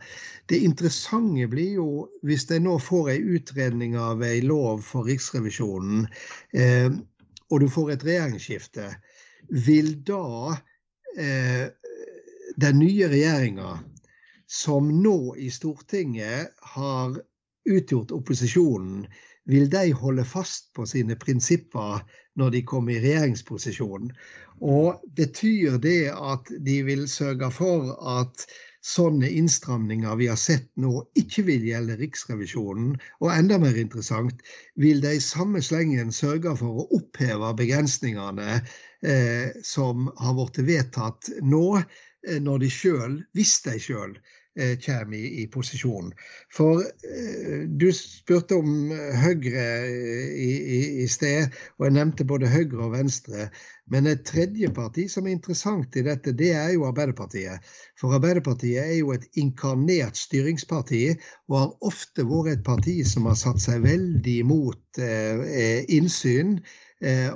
Det 0.50 0.58
interessante 0.66 1.48
blir 1.48 1.74
jo 1.78 2.10
hvis 2.26 2.46
de 2.50 2.60
nå 2.60 2.80
får 2.80 3.10
ei 3.14 3.22
utredning 3.38 3.98
av 3.98 4.24
ei 4.26 4.42
lov 4.42 4.82
for 4.82 5.04
Riksrevisjonen, 5.06 6.08
og 7.50 7.62
du 7.62 7.70
får 7.70 7.92
et 7.94 8.06
regjeringsskifte, 8.06 8.96
vil 9.50 10.06
da 10.08 10.56
den 12.58 12.80
nye 12.80 13.10
regjeringa, 13.10 13.80
som 14.48 15.02
nå 15.02 15.36
i 15.38 15.52
Stortinget 15.54 16.50
har 16.76 17.22
utgjort 17.70 18.12
opposisjonen, 18.12 19.06
vil 19.46 19.70
de 19.70 19.92
holde 19.92 20.24
fast 20.26 20.70
på 20.76 20.86
sine 20.88 21.16
prinsipper 21.20 22.04
når 22.40 22.54
de 22.56 22.62
kommer 22.68 22.96
i 22.96 23.02
regjeringsposisjon? 23.04 24.12
Og 24.64 25.02
betyr 25.18 25.80
det 25.84 26.14
at 26.14 26.52
de 26.64 26.78
vil 26.88 27.08
sørge 27.12 27.50
for 27.52 27.92
at 28.20 28.46
sånne 28.84 29.30
innstramninger 29.32 30.16
vi 30.20 30.30
har 30.32 30.40
sett 30.40 30.68
nå, 30.80 31.06
ikke 31.20 31.46
vil 31.48 31.68
gjelde 31.68 31.98
Riksrevisjonen? 32.00 32.96
Og 33.24 33.34
enda 33.34 33.60
mer 33.60 33.78
interessant, 33.80 34.40
vil 34.80 35.04
de 35.04 35.18
i 35.18 35.24
samme 35.24 35.64
slengen 35.64 36.12
sørge 36.16 36.56
for 36.60 36.84
å 36.84 36.88
oppheve 37.00 37.52
begrensningene 37.60 38.60
eh, 38.60 39.52
som 39.68 40.08
har 40.20 40.40
blitt 40.40 40.64
vedtatt 40.68 41.32
nå, 41.44 41.66
eh, 41.80 42.40
når 42.44 42.64
de 42.64 42.72
selv, 42.72 43.28
hvis 43.36 43.60
de 43.68 43.80
sjøl 43.80 44.16
kommer 44.86 45.18
i, 45.18 45.42
i 45.42 45.48
posisjon. 45.48 46.12
For 46.54 46.84
eh, 46.84 47.64
du 47.68 47.88
spurte 47.96 48.60
om 48.62 48.92
Høyre 49.24 49.66
i, 49.90 50.52
i, 50.78 50.82
i 51.04 51.08
sted, 51.10 51.54
og 51.80 51.88
jeg 51.88 51.96
nevnte 51.98 52.28
både 52.30 52.52
Høyre 52.52 52.86
og 52.86 52.94
Venstre. 52.94 53.50
Men 53.92 54.08
et 54.08 54.24
tredje 54.26 54.70
parti 54.74 55.08
som 55.12 55.26
er 55.28 55.36
interessant 55.36 55.98
i 56.00 56.06
dette, 56.06 56.32
det 56.38 56.54
er 56.56 56.70
jo 56.76 56.86
Arbeiderpartiet. 56.88 57.66
For 58.00 58.16
Arbeiderpartiet 58.16 58.80
er 58.84 58.96
jo 59.02 59.12
et 59.16 59.26
inkarnert 59.42 60.18
styringsparti, 60.22 61.04
og 61.50 61.58
har 61.60 61.90
ofte 61.90 62.26
vært 62.30 62.54
et 62.54 62.64
parti 62.68 63.00
som 63.08 63.28
har 63.28 63.40
satt 63.40 63.62
seg 63.64 63.84
veldig 63.84 64.38
imot 64.46 65.02
eh, 65.02 65.84
innsyn, 65.98 66.60
eh, 66.62 66.80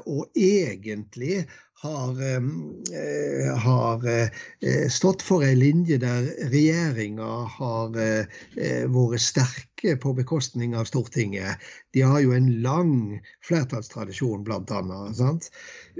og 0.07 0.29
egentlig 0.37 1.41
har, 1.81 2.11
eh, 2.21 3.57
har 3.57 4.07
eh, 4.07 4.89
stått 4.89 5.21
for 5.21 5.43
en 5.45 5.59
linje 5.59 5.99
der 6.01 6.29
regjeringa 6.51 7.29
har 7.57 7.97
eh, 8.01 8.85
vært 8.89 9.21
sterke 9.21 9.93
på 10.01 10.13
bekostning 10.17 10.75
av 10.77 10.89
Stortinget. 10.89 11.61
De 11.93 12.01
har 12.01 12.23
jo 12.25 12.33
en 12.33 12.49
lang 12.63 12.95
flertallstradisjon. 13.45 14.47
Sant? 15.13 15.51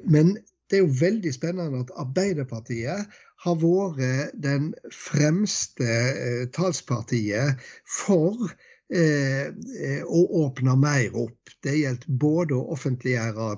Men 0.04 0.38
det 0.68 0.80
er 0.80 0.86
jo 0.86 1.00
veldig 1.00 1.34
spennende 1.36 1.86
at 1.86 1.94
Arbeiderpartiet 2.02 3.20
har 3.46 3.60
vært 3.62 4.34
den 4.42 4.72
fremste 4.92 5.86
eh, 5.86 6.48
talspartiet 6.58 7.62
for 7.86 8.50
eh, 8.94 10.04
å 10.04 10.22
åpne 10.44 10.76
mer 10.80 11.16
opp. 11.18 11.56
Det 11.64 11.76
gjelder 11.78 12.20
både 12.22 12.58
å 12.58 12.74
offentliggjøre 12.76 13.50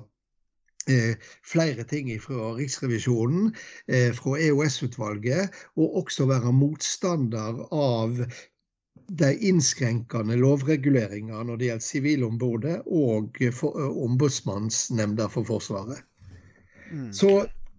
eh, 0.90 1.30
flere 1.46 1.86
ting 1.88 2.10
fra 2.22 2.54
Riksrevisjonen, 2.58 3.52
eh, 3.86 4.10
fra 4.16 4.38
EOS-utvalget, 4.38 5.54
og 5.76 6.00
også 6.04 6.28
være 6.30 6.54
motstander 6.56 7.62
av 7.70 8.24
de 9.10 9.30
innskrenkende 9.50 10.36
lovreguleringer 10.38 11.46
når 11.46 11.56
det 11.58 11.66
gjelder 11.70 11.86
Sivilombudet 11.86 12.76
og 12.86 13.40
Ombudsmannsnemnda 14.06 15.26
for 15.32 15.48
Forsvaret. 15.48 16.04
Mm. 16.90 17.08
Så 17.14 17.32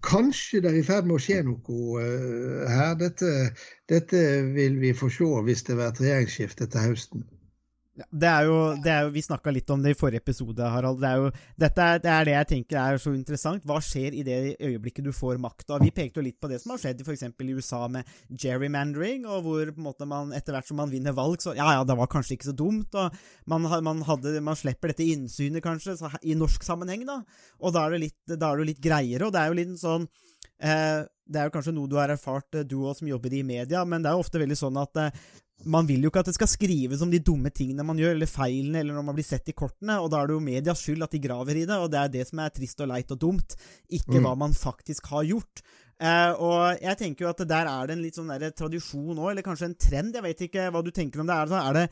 kanskje 0.03 0.59
det 0.63 0.71
er 0.71 0.79
i 0.81 0.83
ferd 0.83 1.07
med 1.07 1.15
å 1.15 1.23
skje 1.23 1.41
noe 1.47 2.03
her. 2.67 2.97
Dette, 2.99 3.51
dette, 3.91 4.23
vil 4.55 4.79
vi 4.81 4.91
få 4.97 5.11
se 5.13 5.29
hvis 5.47 5.63
det 5.67 5.77
blir 5.77 5.87
et 5.87 6.03
regjeringsskifte 6.03 6.67
til 6.71 6.91
høsten. 6.91 7.23
Det 7.91 8.27
er 8.27 8.45
jo, 8.47 8.57
det 8.79 8.87
er 8.87 9.01
jo 9.03 9.09
Vi 9.11 9.21
snakka 9.25 9.51
litt 9.51 9.71
om 9.73 9.81
det 9.83 9.91
i 9.91 9.97
forrige 9.99 10.21
episode, 10.23 10.63
Harald. 10.73 11.01
Det 11.01 11.09
er, 11.09 11.19
jo, 11.19 11.31
dette 11.59 11.87
er, 11.87 11.99
det 11.99 12.11
er 12.11 12.27
det 12.27 12.35
jeg 12.37 12.47
tenker 12.51 12.79
er 12.79 13.01
så 13.03 13.11
interessant. 13.11 13.65
Hva 13.67 13.81
skjer 13.83 14.15
i 14.15 14.23
det 14.23 14.37
øyeblikket 14.63 15.09
du 15.09 15.11
får 15.15 15.41
makta? 15.43 15.79
Vi 15.81 15.91
pekte 15.95 16.21
jo 16.21 16.25
litt 16.29 16.39
på 16.39 16.47
det 16.51 16.61
som 16.63 16.71
har 16.71 16.79
skjedd 16.79 17.03
f.eks. 17.03 17.25
i 17.27 17.57
USA 17.57 17.81
med 17.91 18.07
gerrymandering, 18.31 19.27
og 19.27 19.43
hvor 19.43 19.73
på 19.75 19.83
en 19.83 19.89
måte 19.89 20.07
man 20.07 20.31
etter 20.37 20.55
hvert 20.55 20.71
som 20.71 20.79
man 20.79 20.93
vinner 20.93 21.15
valg, 21.17 21.43
så 21.43 21.55
ja, 21.57 21.67
ja, 21.75 21.83
det 21.87 21.99
var 21.99 22.11
kanskje 22.11 22.37
ikke 22.37 22.51
så 22.53 22.55
dumt. 22.63 22.95
og 22.95 23.19
Man, 23.51 23.67
man, 23.83 24.03
hadde, 24.07 24.37
man 24.39 24.59
slipper 24.59 24.93
dette 24.93 25.11
innsynet, 25.11 25.63
kanskje, 25.65 25.99
i 26.23 26.39
norsk 26.39 26.63
sammenheng, 26.63 27.03
da. 27.09 27.19
Og 27.59 27.75
da 27.75 27.85
er 27.85 27.97
det 27.97 28.03
litt, 28.07 28.19
da 28.37 28.53
er 28.53 28.63
det 28.63 28.71
litt 28.71 28.83
greiere. 28.83 29.27
Og 29.27 29.35
det 29.35 29.43
er 29.43 29.51
jo 29.51 29.59
litt 29.59 29.77
sånn 29.83 30.07
eh, 30.63 31.03
Det 31.27 31.39
er 31.39 31.47
jo 31.47 31.57
kanskje 31.59 31.75
noe 31.75 31.91
du 31.91 31.99
har 31.99 32.15
erfart, 32.15 32.63
du 32.63 32.79
òg 32.85 32.95
som 33.03 33.11
jobber 33.11 33.35
i 33.35 33.43
media, 33.43 33.83
men 33.83 33.99
det 33.99 34.11
er 34.11 34.15
jo 34.15 34.23
ofte 34.23 34.39
veldig 34.39 34.57
sånn 34.63 34.79
at 34.79 35.03
eh, 35.03 35.23
man 35.65 35.87
vil 35.87 36.01
jo 36.01 36.09
ikke 36.11 36.23
at 36.23 36.29
det 36.31 36.35
skal 36.37 36.49
skrives 36.49 37.01
om 37.01 37.11
de 37.11 37.19
dumme 37.19 37.51
tingene 37.53 37.85
man 37.85 37.99
gjør, 37.99 38.15
eller 38.15 38.29
feilene, 38.29 38.79
eller 38.81 38.97
når 38.97 39.05
man 39.05 39.17
blir 39.17 39.27
sett 39.27 39.49
i 39.51 39.55
kortene, 39.57 39.99
og 40.01 40.09
da 40.11 40.21
er 40.21 40.31
det 40.31 40.37
jo 40.37 40.43
medias 40.45 40.81
skyld 40.81 41.03
at 41.03 41.11
de 41.11 41.21
graver 41.23 41.61
i 41.61 41.65
det, 41.65 41.77
og 41.77 41.91
det 41.91 41.99
er 42.01 42.13
det 42.17 42.27
som 42.29 42.39
er 42.39 42.53
trist 42.55 42.81
og 42.81 42.91
leit 42.93 43.11
og 43.11 43.19
dumt, 43.19 43.55
ikke 43.89 44.19
Mm. 44.19 44.23
hva 44.25 44.35
man 44.37 44.53
faktisk 44.53 45.07
har 45.07 45.23
gjort. 45.23 45.61
Eh, 46.01 46.31
og 46.33 46.81
jeg 46.81 46.97
tenker 46.97 47.25
jo 47.25 47.29
at 47.29 47.47
der 47.47 47.67
er 47.69 47.87
det 47.87 47.97
en 47.97 48.01
litt 48.01 48.15
sånn 48.15 48.31
der 48.39 48.49
tradisjon 48.49 49.19
òg, 49.19 49.31
eller 49.31 49.45
kanskje 49.45 49.65
en 49.69 49.75
trend, 49.75 50.15
jeg 50.15 50.23
vet 50.23 50.41
ikke 50.47 50.71
hva 50.71 50.83
du 50.83 50.89
tenker 50.89 51.21
om 51.21 51.27
det. 51.27 51.35
Er 51.35 51.69
er 51.69 51.73
det 51.73 51.89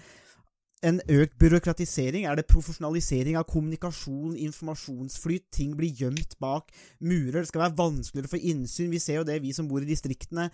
en 0.82 1.00
økt 1.12 1.38
byråkratisering? 1.38 2.26
Er 2.26 2.36
det 2.40 2.48
profesjonalisering 2.48 3.38
av 3.38 3.48
kommunikasjon, 3.52 4.38
informasjonsflyt? 4.40 5.50
Ting 5.52 5.76
blir 5.76 5.92
gjemt 5.92 6.38
bak 6.40 6.72
murer. 7.02 7.42
Det 7.42 7.48
skal 7.52 7.66
være 7.68 7.78
vanskeligere 7.78 8.32
for 8.32 8.40
innsyn. 8.40 8.90
Vi 8.90 9.02
ser 9.04 9.20
jo 9.20 9.28
det, 9.28 9.42
vi 9.44 9.52
som 9.56 9.68
bor 9.68 9.84
i 9.84 9.90
distriktene. 9.90 10.50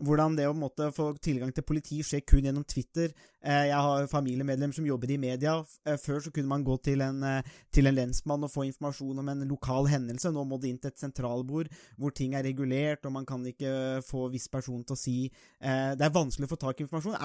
Hvordan 0.00 0.36
det 0.38 0.46
å 0.48 0.56
måtte 0.56 0.88
få 0.96 1.10
tilgang 1.20 1.50
til 1.52 1.64
politi 1.66 1.98
skjer 2.06 2.22
kun 2.24 2.46
gjennom 2.46 2.64
Twitter. 2.64 3.10
Eh, 3.44 3.66
jeg 3.68 3.76
har 3.76 4.08
familiemedlemmer 4.08 4.76
som 4.76 4.86
jobber 4.88 5.12
i 5.12 5.18
media. 5.20 5.58
Eh, 5.84 5.98
før 6.00 6.22
så 6.24 6.32
kunne 6.32 6.48
man 6.48 6.64
gå 6.64 6.76
til 6.84 7.02
en, 7.04 7.22
eh, 7.22 7.42
til 7.72 7.86
en 7.86 7.94
lensmann 7.94 8.44
og 8.44 8.52
få 8.52 8.64
informasjon 8.64 9.18
om 9.18 9.28
en 9.28 9.46
lokal 9.48 9.88
hendelse. 9.92 10.32
Nå 10.32 10.46
må 10.48 10.60
det 10.60 10.70
inn 10.70 10.78
til 10.78 10.88
et 10.88 10.98
sentralbord 10.98 11.68
hvor 11.98 12.14
ting 12.16 12.34
er 12.34 12.44
regulert, 12.44 13.04
og 13.04 13.12
man 13.12 13.26
kan 13.26 13.44
ikke 13.44 14.02
få 14.06 14.30
viss 14.32 14.48
person 14.48 14.84
til 14.84 14.96
å 14.96 14.98
si 14.98 15.30
Det 15.60 16.00
er 16.00 16.10
vanskelig 16.10 16.46
å 16.46 16.54
få 16.54 16.58
tak 16.58 16.80
i 16.80 16.84
informasjon. 16.84 17.18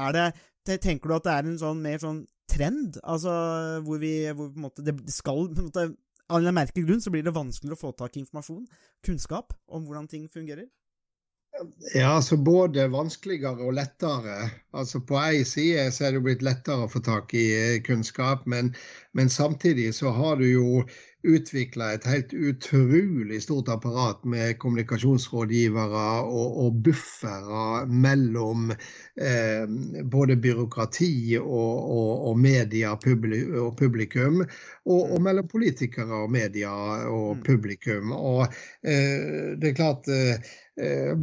Det, 0.65 0.81
tenker 0.81 1.07
du 1.07 1.15
at 1.15 1.23
det 1.23 1.31
er 1.31 1.45
en 1.45 1.57
sånn 1.57 1.81
mer 1.81 1.97
sånn 1.97 2.25
trend, 2.49 2.99
altså 3.03 3.81
hvor 3.85 3.99
vi 3.99 4.25
hvor 4.33 4.49
på 4.49 4.55
en 4.55 4.65
måte, 4.67 4.83
Det 4.83 5.13
skal 5.13 5.47
på 5.47 5.59
en 5.59 5.69
måte 5.69 5.95
Av 6.27 6.41
en 6.41 6.55
merkelig 6.55 6.87
grunn 6.87 7.01
så 7.01 7.11
blir 7.11 7.23
det 7.23 7.35
vanskeligere 7.35 7.77
å 7.77 7.79
få 7.79 7.91
tak 7.93 8.17
i 8.17 8.23
informasjon, 8.23 8.65
kunnskap, 9.05 9.53
om 9.69 9.85
hvordan 9.85 10.07
ting 10.09 10.27
fungerer? 10.27 10.65
Ja, 11.93 12.15
altså 12.17 12.37
både 12.37 12.87
vanskeligere 12.91 13.63
og 13.63 13.77
lettere. 13.77 14.49
Altså 14.75 14.99
På 14.99 15.19
ei 15.21 15.43
side 15.47 15.87
så 15.95 16.07
er 16.07 16.15
det 16.15 16.23
blitt 16.25 16.43
lettere 16.43 16.85
å 16.85 16.91
få 16.91 16.99
tak 17.05 17.31
i 17.37 17.45
eh, 17.55 17.81
kunnskap, 17.85 18.43
men, 18.49 18.73
men 19.15 19.31
samtidig 19.31 19.93
så 19.95 20.11
har 20.15 20.41
du 20.41 20.47
jo 20.49 20.83
utvikla 21.25 21.91
et 21.95 22.05
helt 22.09 22.33
utrolig 22.33 23.41
stort 23.43 23.69
apparat 23.73 24.23
med 24.29 24.57
kommunikasjonsrådgivere 24.61 26.05
og, 26.25 26.59
og 26.65 26.81
buffere 26.85 27.85
mellom 27.89 28.71
eh, 28.71 29.65
både 30.11 30.37
byråkrati 30.41 31.37
og, 31.41 31.73
og, 31.97 32.11
og 32.29 32.39
media 32.39 32.93
og 32.95 33.75
publikum, 33.79 34.43
og, 34.85 35.17
mellom 35.21 35.49
politikere 35.51 36.23
og 36.25 36.31
media 36.31 36.71
og 37.09 37.35
mm. 37.39 37.43
publikum. 37.47 38.13
Og 38.15 38.45
eh, 38.45 39.55
det 39.59 39.73
er 39.73 39.77
klart 39.81 40.09
eh, 40.13 40.53
Eh, 40.81 41.17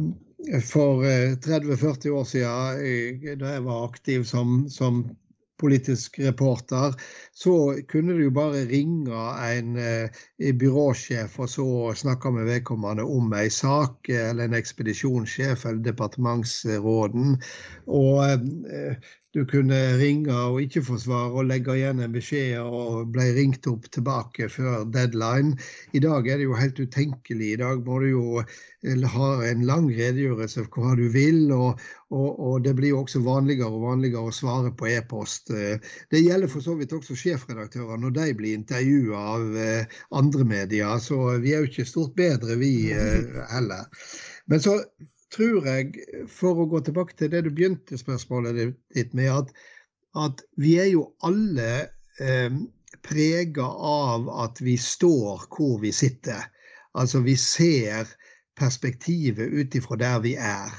for 0.61 1.03
30-40 1.03 2.07
eh, 2.07 2.13
år 2.15 2.23
siden, 2.23 3.39
da 3.39 3.51
jeg 3.53 3.63
var 3.63 3.85
aktiv 3.85 4.23
som, 4.23 4.65
som 4.69 5.03
politisk 5.63 6.19
reporter, 6.19 6.93
så 7.33 7.55
kunne 7.89 8.17
du 8.17 8.25
jo 8.25 8.35
bare 8.35 8.65
ringe 8.69 9.23
en 9.47 9.79
eh, 9.79 10.21
byråsjef 10.59 11.39
og 11.39 11.51
så 11.55 11.67
snakke 12.03 12.33
med 12.35 12.49
vedkommende 12.51 13.07
om 13.07 13.33
ei 13.39 13.49
sak, 13.53 14.11
eller 14.11 14.49
en 14.49 14.59
ekspedisjonssjef 14.59 15.65
eller 15.65 15.83
departementsråden. 15.87 17.37
Og 17.87 18.23
eh, 18.29 19.13
du 19.33 19.41
kunne 19.49 19.77
ringe 19.97 20.33
og 20.33 20.59
ikke 20.61 20.83
få 20.85 20.99
svar 21.01 21.33
og 21.33 21.47
legge 21.49 21.73
igjen 21.73 22.03
en 22.03 22.13
beskjed 22.13 22.59
og 22.61 23.09
ble 23.15 23.25
ringt 23.33 23.65
opp 23.69 23.87
tilbake 23.93 24.45
før 24.53 24.83
deadline. 24.93 25.55
I 25.97 26.01
dag 26.03 26.27
er 26.29 26.37
det 26.37 26.45
jo 26.45 26.57
helt 26.59 26.77
utenkelig. 26.77 27.47
I 27.55 27.61
dag 27.63 27.81
må 27.87 27.97
du 28.03 28.07
jo 28.11 28.25
eh, 28.43 29.07
ha 29.15 29.29
en 29.47 29.63
lang 29.65 29.87
redegjørelse 29.89 30.67
for 30.67 30.83
hva 30.83 30.93
du 30.99 31.07
vil, 31.15 31.47
og, 31.55 31.81
og, 32.13 32.29
og 32.29 32.59
det 32.67 32.75
blir 32.77 32.93
jo 32.93 33.01
også 33.01 33.23
vanligere 33.25 33.71
og 33.73 33.87
vanligere 33.87 34.29
å 34.29 34.35
svare 34.37 34.69
på 34.77 34.91
e-post. 34.93 35.49
Eh, 35.49 35.81
det 36.13 36.21
gjelder 36.21 36.51
for 36.53 36.65
så 36.65 36.77
vidt 36.77 36.93
også 36.93 37.17
sjefredaktører 37.17 38.03
når 38.03 38.13
de 38.19 38.27
blir 38.37 38.59
intervjua 38.59 39.23
av 39.33 39.57
eh, 39.57 39.97
andre 40.13 40.45
medier, 40.45 40.93
så 41.01 41.39
vi 41.41 41.55
er 41.55 41.65
jo 41.65 41.71
ikke 41.71 41.89
stort 41.89 42.13
bedre, 42.19 42.59
vi 42.61 42.93
heller. 42.93 43.89
Men 44.45 44.61
så 44.61 44.77
tror 45.33 45.67
jeg, 45.67 46.05
for 46.29 46.61
å 46.61 46.69
gå 46.69 46.81
tilbake 46.85 47.17
til 47.17 47.31
det 47.33 47.43
du 47.45 47.51
begynte 47.53 47.97
spørsmålet 47.99 48.75
ditt 48.95 49.13
med, 49.17 49.31
at, 49.33 49.53
at 50.19 50.43
vi 50.61 50.75
er 50.81 50.91
jo 50.93 51.07
alle 51.25 51.69
eh, 52.21 52.57
prega 53.03 53.65
av 53.65 54.29
at 54.45 54.61
vi 54.63 54.77
står 54.79 55.47
hvor 55.53 55.79
vi 55.81 55.91
sitter. 55.95 56.45
Altså 56.93 57.23
vi 57.25 57.35
ser 57.39 58.11
perspektivet 58.59 59.49
ut 59.49 59.75
ifra 59.75 59.97
der 59.97 60.19
vi 60.23 60.35
er. 60.37 60.73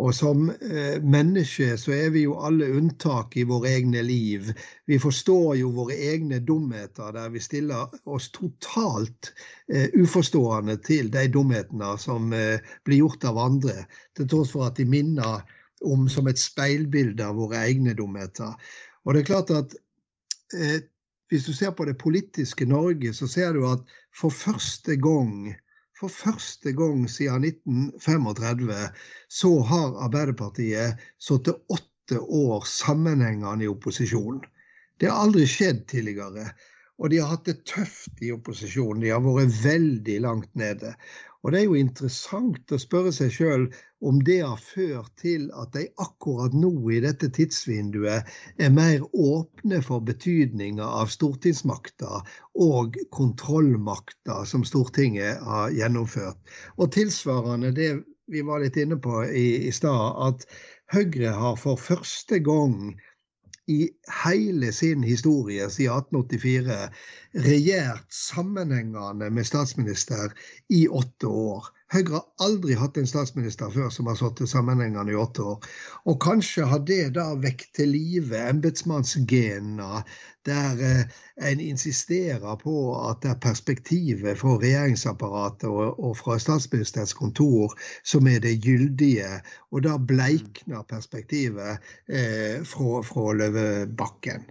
Og 0.00 0.14
som 0.16 0.46
eh, 0.50 0.96
mennesker 1.04 1.74
så 1.76 1.92
er 1.92 2.12
vi 2.14 2.22
jo 2.24 2.38
alle 2.40 2.70
unntak 2.78 3.36
i 3.36 3.44
våre 3.44 3.74
egne 3.74 4.00
liv. 4.06 4.48
Vi 4.88 4.96
forstår 4.98 5.58
jo 5.60 5.72
våre 5.76 5.98
egne 6.12 6.38
dumheter 6.40 7.12
der 7.12 7.28
vi 7.34 7.42
stiller 7.44 7.92
oss 8.08 8.30
totalt 8.32 9.34
eh, 9.68 9.90
uforstående 9.92 10.78
til 10.86 11.10
de 11.12 11.26
dumhetene 11.28 11.90
som 12.00 12.32
eh, 12.32 12.64
blir 12.88 13.02
gjort 13.02 13.26
av 13.28 13.42
andre, 13.42 13.82
til 14.16 14.30
tross 14.32 14.54
for 14.56 14.70
at 14.70 14.80
de 14.80 14.88
minner 14.88 15.44
om 15.84 16.08
som 16.08 16.30
et 16.30 16.40
speilbilde 16.40 17.26
av 17.26 17.36
våre 17.36 17.60
egne 17.66 17.92
dumheter. 17.98 18.56
Og 19.04 19.12
det 19.12 19.22
er 19.22 19.28
klart 19.28 19.52
at 19.52 19.76
eh, 20.56 20.78
hvis 21.28 21.44
du 21.44 21.52
ser 21.56 21.76
på 21.76 21.84
det 21.88 21.98
politiske 22.00 22.64
Norge, 22.68 23.12
så 23.12 23.28
ser 23.28 23.52
du 23.52 23.66
at 23.68 23.84
for 24.16 24.32
første 24.32 24.96
gang 24.96 25.52
for 25.98 26.12
første 26.12 26.72
gang 26.76 27.04
siden 27.10 27.44
1935 27.48 28.78
så 29.30 29.52
har 29.68 29.98
Arbeiderpartiet 30.06 31.00
sittet 31.22 31.60
åtte 31.72 32.20
år 32.20 32.66
sammenhengende 32.68 33.66
i 33.66 33.70
opposisjon. 33.70 34.42
Det 34.98 35.10
har 35.10 35.24
aldri 35.26 35.46
skjedd 35.50 35.84
tidligere. 35.90 36.50
Og 37.02 37.10
de 37.10 37.18
har 37.18 37.32
hatt 37.32 37.48
det 37.48 37.64
tøft 37.66 38.20
i 38.22 38.30
opposisjonen. 38.34 39.02
De 39.02 39.10
har 39.10 39.22
vært 39.24 39.54
veldig 39.64 40.18
langt 40.22 40.50
nede. 40.58 40.92
Og 41.42 41.52
det 41.52 41.60
er 41.60 41.64
jo 41.66 41.78
interessant 41.78 42.72
å 42.72 42.78
spørre 42.78 43.10
seg 43.14 43.32
sjøl 43.34 43.64
om 44.06 44.20
det 44.26 44.38
har 44.44 44.60
ført 44.62 45.10
til 45.22 45.48
at 45.58 45.72
de 45.74 45.88
akkurat 46.04 46.54
nå 46.54 46.70
i 46.94 47.00
dette 47.02 47.30
tidsvinduet 47.34 48.30
er 48.62 48.74
mer 48.74 49.02
åpne 49.10 49.80
for 49.82 50.04
betydninga 50.06 50.86
av 51.02 51.10
stortingsmakta 51.10 52.22
og 52.66 52.98
kontrollmakta 53.14 54.42
som 54.46 54.66
Stortinget 54.66 55.42
har 55.42 55.74
gjennomført. 55.74 56.38
Og 56.78 56.94
tilsvarende 56.94 57.74
det 57.74 57.92
vi 58.30 58.44
var 58.46 58.62
litt 58.62 58.78
inne 58.78 59.00
på 59.02 59.24
i, 59.26 59.66
i 59.66 59.72
stad, 59.74 60.14
at 60.28 60.46
Høyre 60.92 61.32
har 61.34 61.56
for 61.56 61.80
første 61.80 62.38
gang 62.44 62.92
i 63.68 63.88
hele 64.24 64.72
sin 64.72 65.04
historie 65.04 65.68
siden 65.70 65.96
1884 65.96 66.90
regjert 67.34 68.06
sammenhengende 68.10 69.30
med 69.30 69.44
statsminister 69.44 70.32
i 70.68 70.88
åtte 70.88 71.26
år. 71.26 71.68
Høyre 71.92 72.14
har 72.14 72.46
aldri 72.46 72.72
hatt 72.80 72.96
en 72.96 73.08
statsminister 73.08 73.68
før 73.72 73.90
som 73.92 74.06
har 74.08 74.16
sittet 74.16 74.48
sammenhengende 74.48 75.12
i 75.12 75.18
åtte 75.20 75.44
år. 75.44 75.66
Og 76.08 76.16
kanskje 76.24 76.64
har 76.70 76.80
det 76.88 77.10
da 77.18 77.26
vekt 77.42 77.74
til 77.76 77.92
live 77.92 78.38
embetsmannsgenene, 78.48 80.00
der 80.48 80.80
eh, 80.86 81.18
en 81.50 81.60
insisterer 81.60 82.56
på 82.62 82.76
at 82.96 83.20
det 83.22 83.34
er 83.34 83.42
perspektivet 83.44 84.40
fra 84.40 84.56
regjeringsapparatet 84.62 85.68
og, 85.68 86.16
fra 86.16 86.38
statsministerens 86.40 87.12
kontor 87.18 87.76
som 88.00 88.26
er 88.26 88.40
det 88.40 88.56
gyldige. 88.64 89.28
Og 89.70 89.84
da 89.84 89.98
bleikner 90.00 90.88
perspektivet 90.88 91.92
eh, 92.08 92.64
fra, 92.72 93.04
fra 93.04 93.28
Løvebakken. 93.36 94.48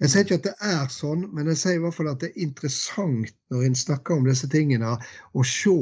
Jeg 0.00 0.10
sier 0.10 0.24
ikke 0.24 0.38
at 0.38 0.46
det 0.48 0.54
er 0.64 0.92
sånn, 0.92 1.26
men 1.36 1.50
jeg 1.52 1.60
sier 1.60 1.76
i 1.76 1.82
hvert 1.82 1.96
fall 1.96 2.08
at 2.08 2.22
det 2.22 2.30
er 2.30 2.44
interessant 2.46 3.34
når 3.52 3.66
en 3.66 3.76
snakker 3.76 4.16
om 4.16 4.28
disse 4.28 4.48
tingene, 4.48 4.94
å 5.36 5.44
se 5.44 5.76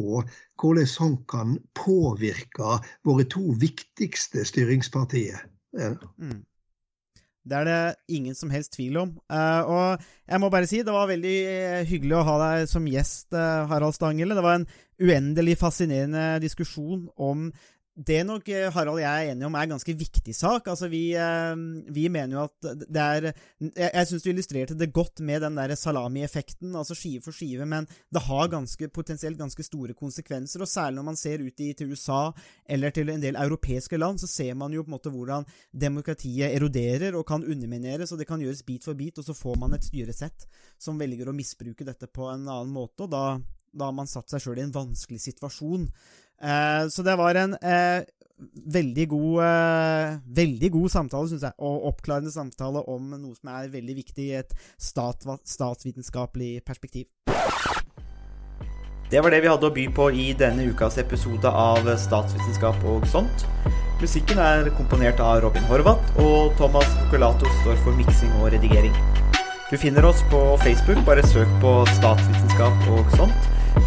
hvordan 0.58 0.90
sånn 0.90 1.14
kan 1.30 1.54
påvirke 1.78 2.80
våre 3.06 3.26
to 3.30 3.44
viktigste 3.62 4.42
styringspartier. 4.48 5.44
Mm. 6.18 6.40
Det 7.48 7.56
er 7.56 7.68
det 7.68 8.16
ingen 8.18 8.34
som 8.36 8.50
helst 8.52 8.74
tvil 8.74 8.98
om. 9.00 9.14
Uh, 9.30 9.62
og 9.70 10.08
jeg 10.26 10.42
må 10.42 10.50
bare 10.52 10.68
si 10.68 10.82
det 10.84 10.92
var 10.92 11.08
veldig 11.08 11.38
eh, 11.48 11.86
hyggelig 11.88 12.18
å 12.18 12.26
ha 12.26 12.36
deg 12.42 12.68
som 12.68 12.90
gjest, 12.90 13.30
uh, 13.32 13.64
Harald 13.70 13.96
Stangele. 13.96 14.36
Det 14.36 14.44
var 14.44 14.58
en 14.58 14.68
uendelig 14.98 15.56
fascinerende 15.62 16.42
diskusjon 16.42 17.06
om 17.16 17.48
det 17.98 18.20
nok 18.22 18.46
eh, 18.54 18.68
Harald 18.70 19.00
og 19.00 19.00
jeg 19.02 19.10
er 19.26 19.32
enige 19.32 19.48
om 19.48 19.56
er 19.58 19.66
en 19.66 19.72
ganske 19.74 19.94
viktig 19.98 20.34
sak. 20.36 20.68
Altså, 20.70 20.86
vi, 20.90 21.02
eh, 21.18 21.54
vi 21.94 22.04
mener 22.12 22.36
jo 22.36 22.44
at 22.46 22.68
det 22.86 23.02
er 23.02 23.26
Jeg, 23.28 23.90
jeg 23.90 24.06
syns 24.06 24.22
du 24.22 24.28
illustrerte 24.30 24.76
det 24.78 24.92
godt 24.94 25.18
med 25.20 25.42
den 25.42 25.58
der 25.58 25.74
salami-effekten, 25.74 26.76
altså 26.78 26.94
skive 26.94 27.24
for 27.24 27.34
skive, 27.34 27.66
men 27.66 27.88
det 28.14 28.22
har 28.22 28.52
ganske, 28.52 28.88
potensielt 28.94 29.38
ganske 29.38 29.66
store 29.66 29.96
konsekvenser. 29.98 30.62
Og 30.62 30.70
særlig 30.70 31.00
når 31.00 31.08
man 31.10 31.18
ser 31.18 31.42
ut 31.42 31.60
i, 31.60 31.72
til 31.74 31.90
USA 31.90 32.30
eller 32.68 32.94
til 32.94 33.10
en 33.10 33.22
del 33.22 33.36
europeiske 33.36 33.98
land, 33.98 34.22
så 34.22 34.30
ser 34.30 34.54
man 34.54 34.72
jo 34.72 34.84
på 34.84 34.92
en 34.92 34.96
måte 34.96 35.10
hvordan 35.10 35.48
demokratiet 35.72 36.54
eroderer 36.54 37.18
og 37.18 37.26
kan 37.26 37.42
undermineres, 37.42 38.12
og 38.12 38.22
det 38.22 38.28
kan 38.30 38.40
gjøres 38.40 38.62
bit 38.62 38.86
for 38.86 38.94
bit, 38.94 39.18
og 39.18 39.26
så 39.26 39.34
får 39.34 39.58
man 39.58 39.74
et 39.74 39.84
styresett 39.84 40.46
som 40.78 40.98
velger 41.00 41.28
å 41.28 41.34
misbruke 41.36 41.86
dette 41.88 42.06
på 42.06 42.30
en 42.30 42.46
annen 42.46 42.72
måte, 42.72 43.08
og 43.08 43.10
da, 43.10 43.40
da 43.74 43.90
har 43.90 43.98
man 43.98 44.10
satt 44.10 44.30
seg 44.30 44.44
sjøl 44.44 44.62
i 44.62 44.66
en 44.68 44.74
vanskelig 44.74 45.20
situasjon. 45.26 45.90
Eh, 46.42 46.88
så 46.88 47.02
det 47.02 47.16
var 47.18 47.34
en 47.34 47.56
eh, 47.58 48.04
veldig 48.70 49.06
god 49.10 49.40
eh, 49.42 50.18
Veldig 50.38 50.70
god 50.76 50.92
samtale, 50.92 51.30
syns 51.30 51.46
jeg, 51.48 51.56
og 51.58 51.88
oppklarende 51.90 52.30
samtale 52.30 52.84
om 52.86 53.10
noe 53.16 53.34
som 53.34 53.50
er 53.56 53.72
veldig 53.72 53.96
viktig 53.98 54.28
i 54.28 54.36
et 54.38 54.54
stat, 54.78 55.26
statsvitenskapelig 55.42 56.60
perspektiv. 56.66 57.08
Det 59.08 59.22
var 59.24 59.32
det 59.32 59.40
vi 59.40 59.48
hadde 59.48 59.64
å 59.64 59.72
by 59.72 59.86
på 59.96 60.10
i 60.12 60.30
denne 60.36 60.66
ukas 60.68 60.98
episode 61.00 61.48
av 61.48 61.86
Statsvitenskap 61.96 62.82
og 62.90 63.06
sånt. 63.08 63.46
Musikken 64.02 64.38
er 64.38 64.68
komponert 64.76 65.18
av 65.24 65.40
Robin 65.42 65.64
Horvath, 65.66 66.12
og 66.20 66.52
Thomas 66.60 66.92
Colato 67.10 67.48
står 67.62 67.80
for 67.86 67.96
miksing 67.96 68.30
og 68.42 68.52
redigering. 68.52 68.92
Du 69.72 69.78
finner 69.80 70.04
oss 70.06 70.20
på 70.30 70.42
Facebook, 70.60 71.00
bare 71.08 71.24
søk 71.26 71.48
på 71.64 71.72
statsvitenskap 71.96 72.86
og 72.94 73.16
sånt. 73.16 73.48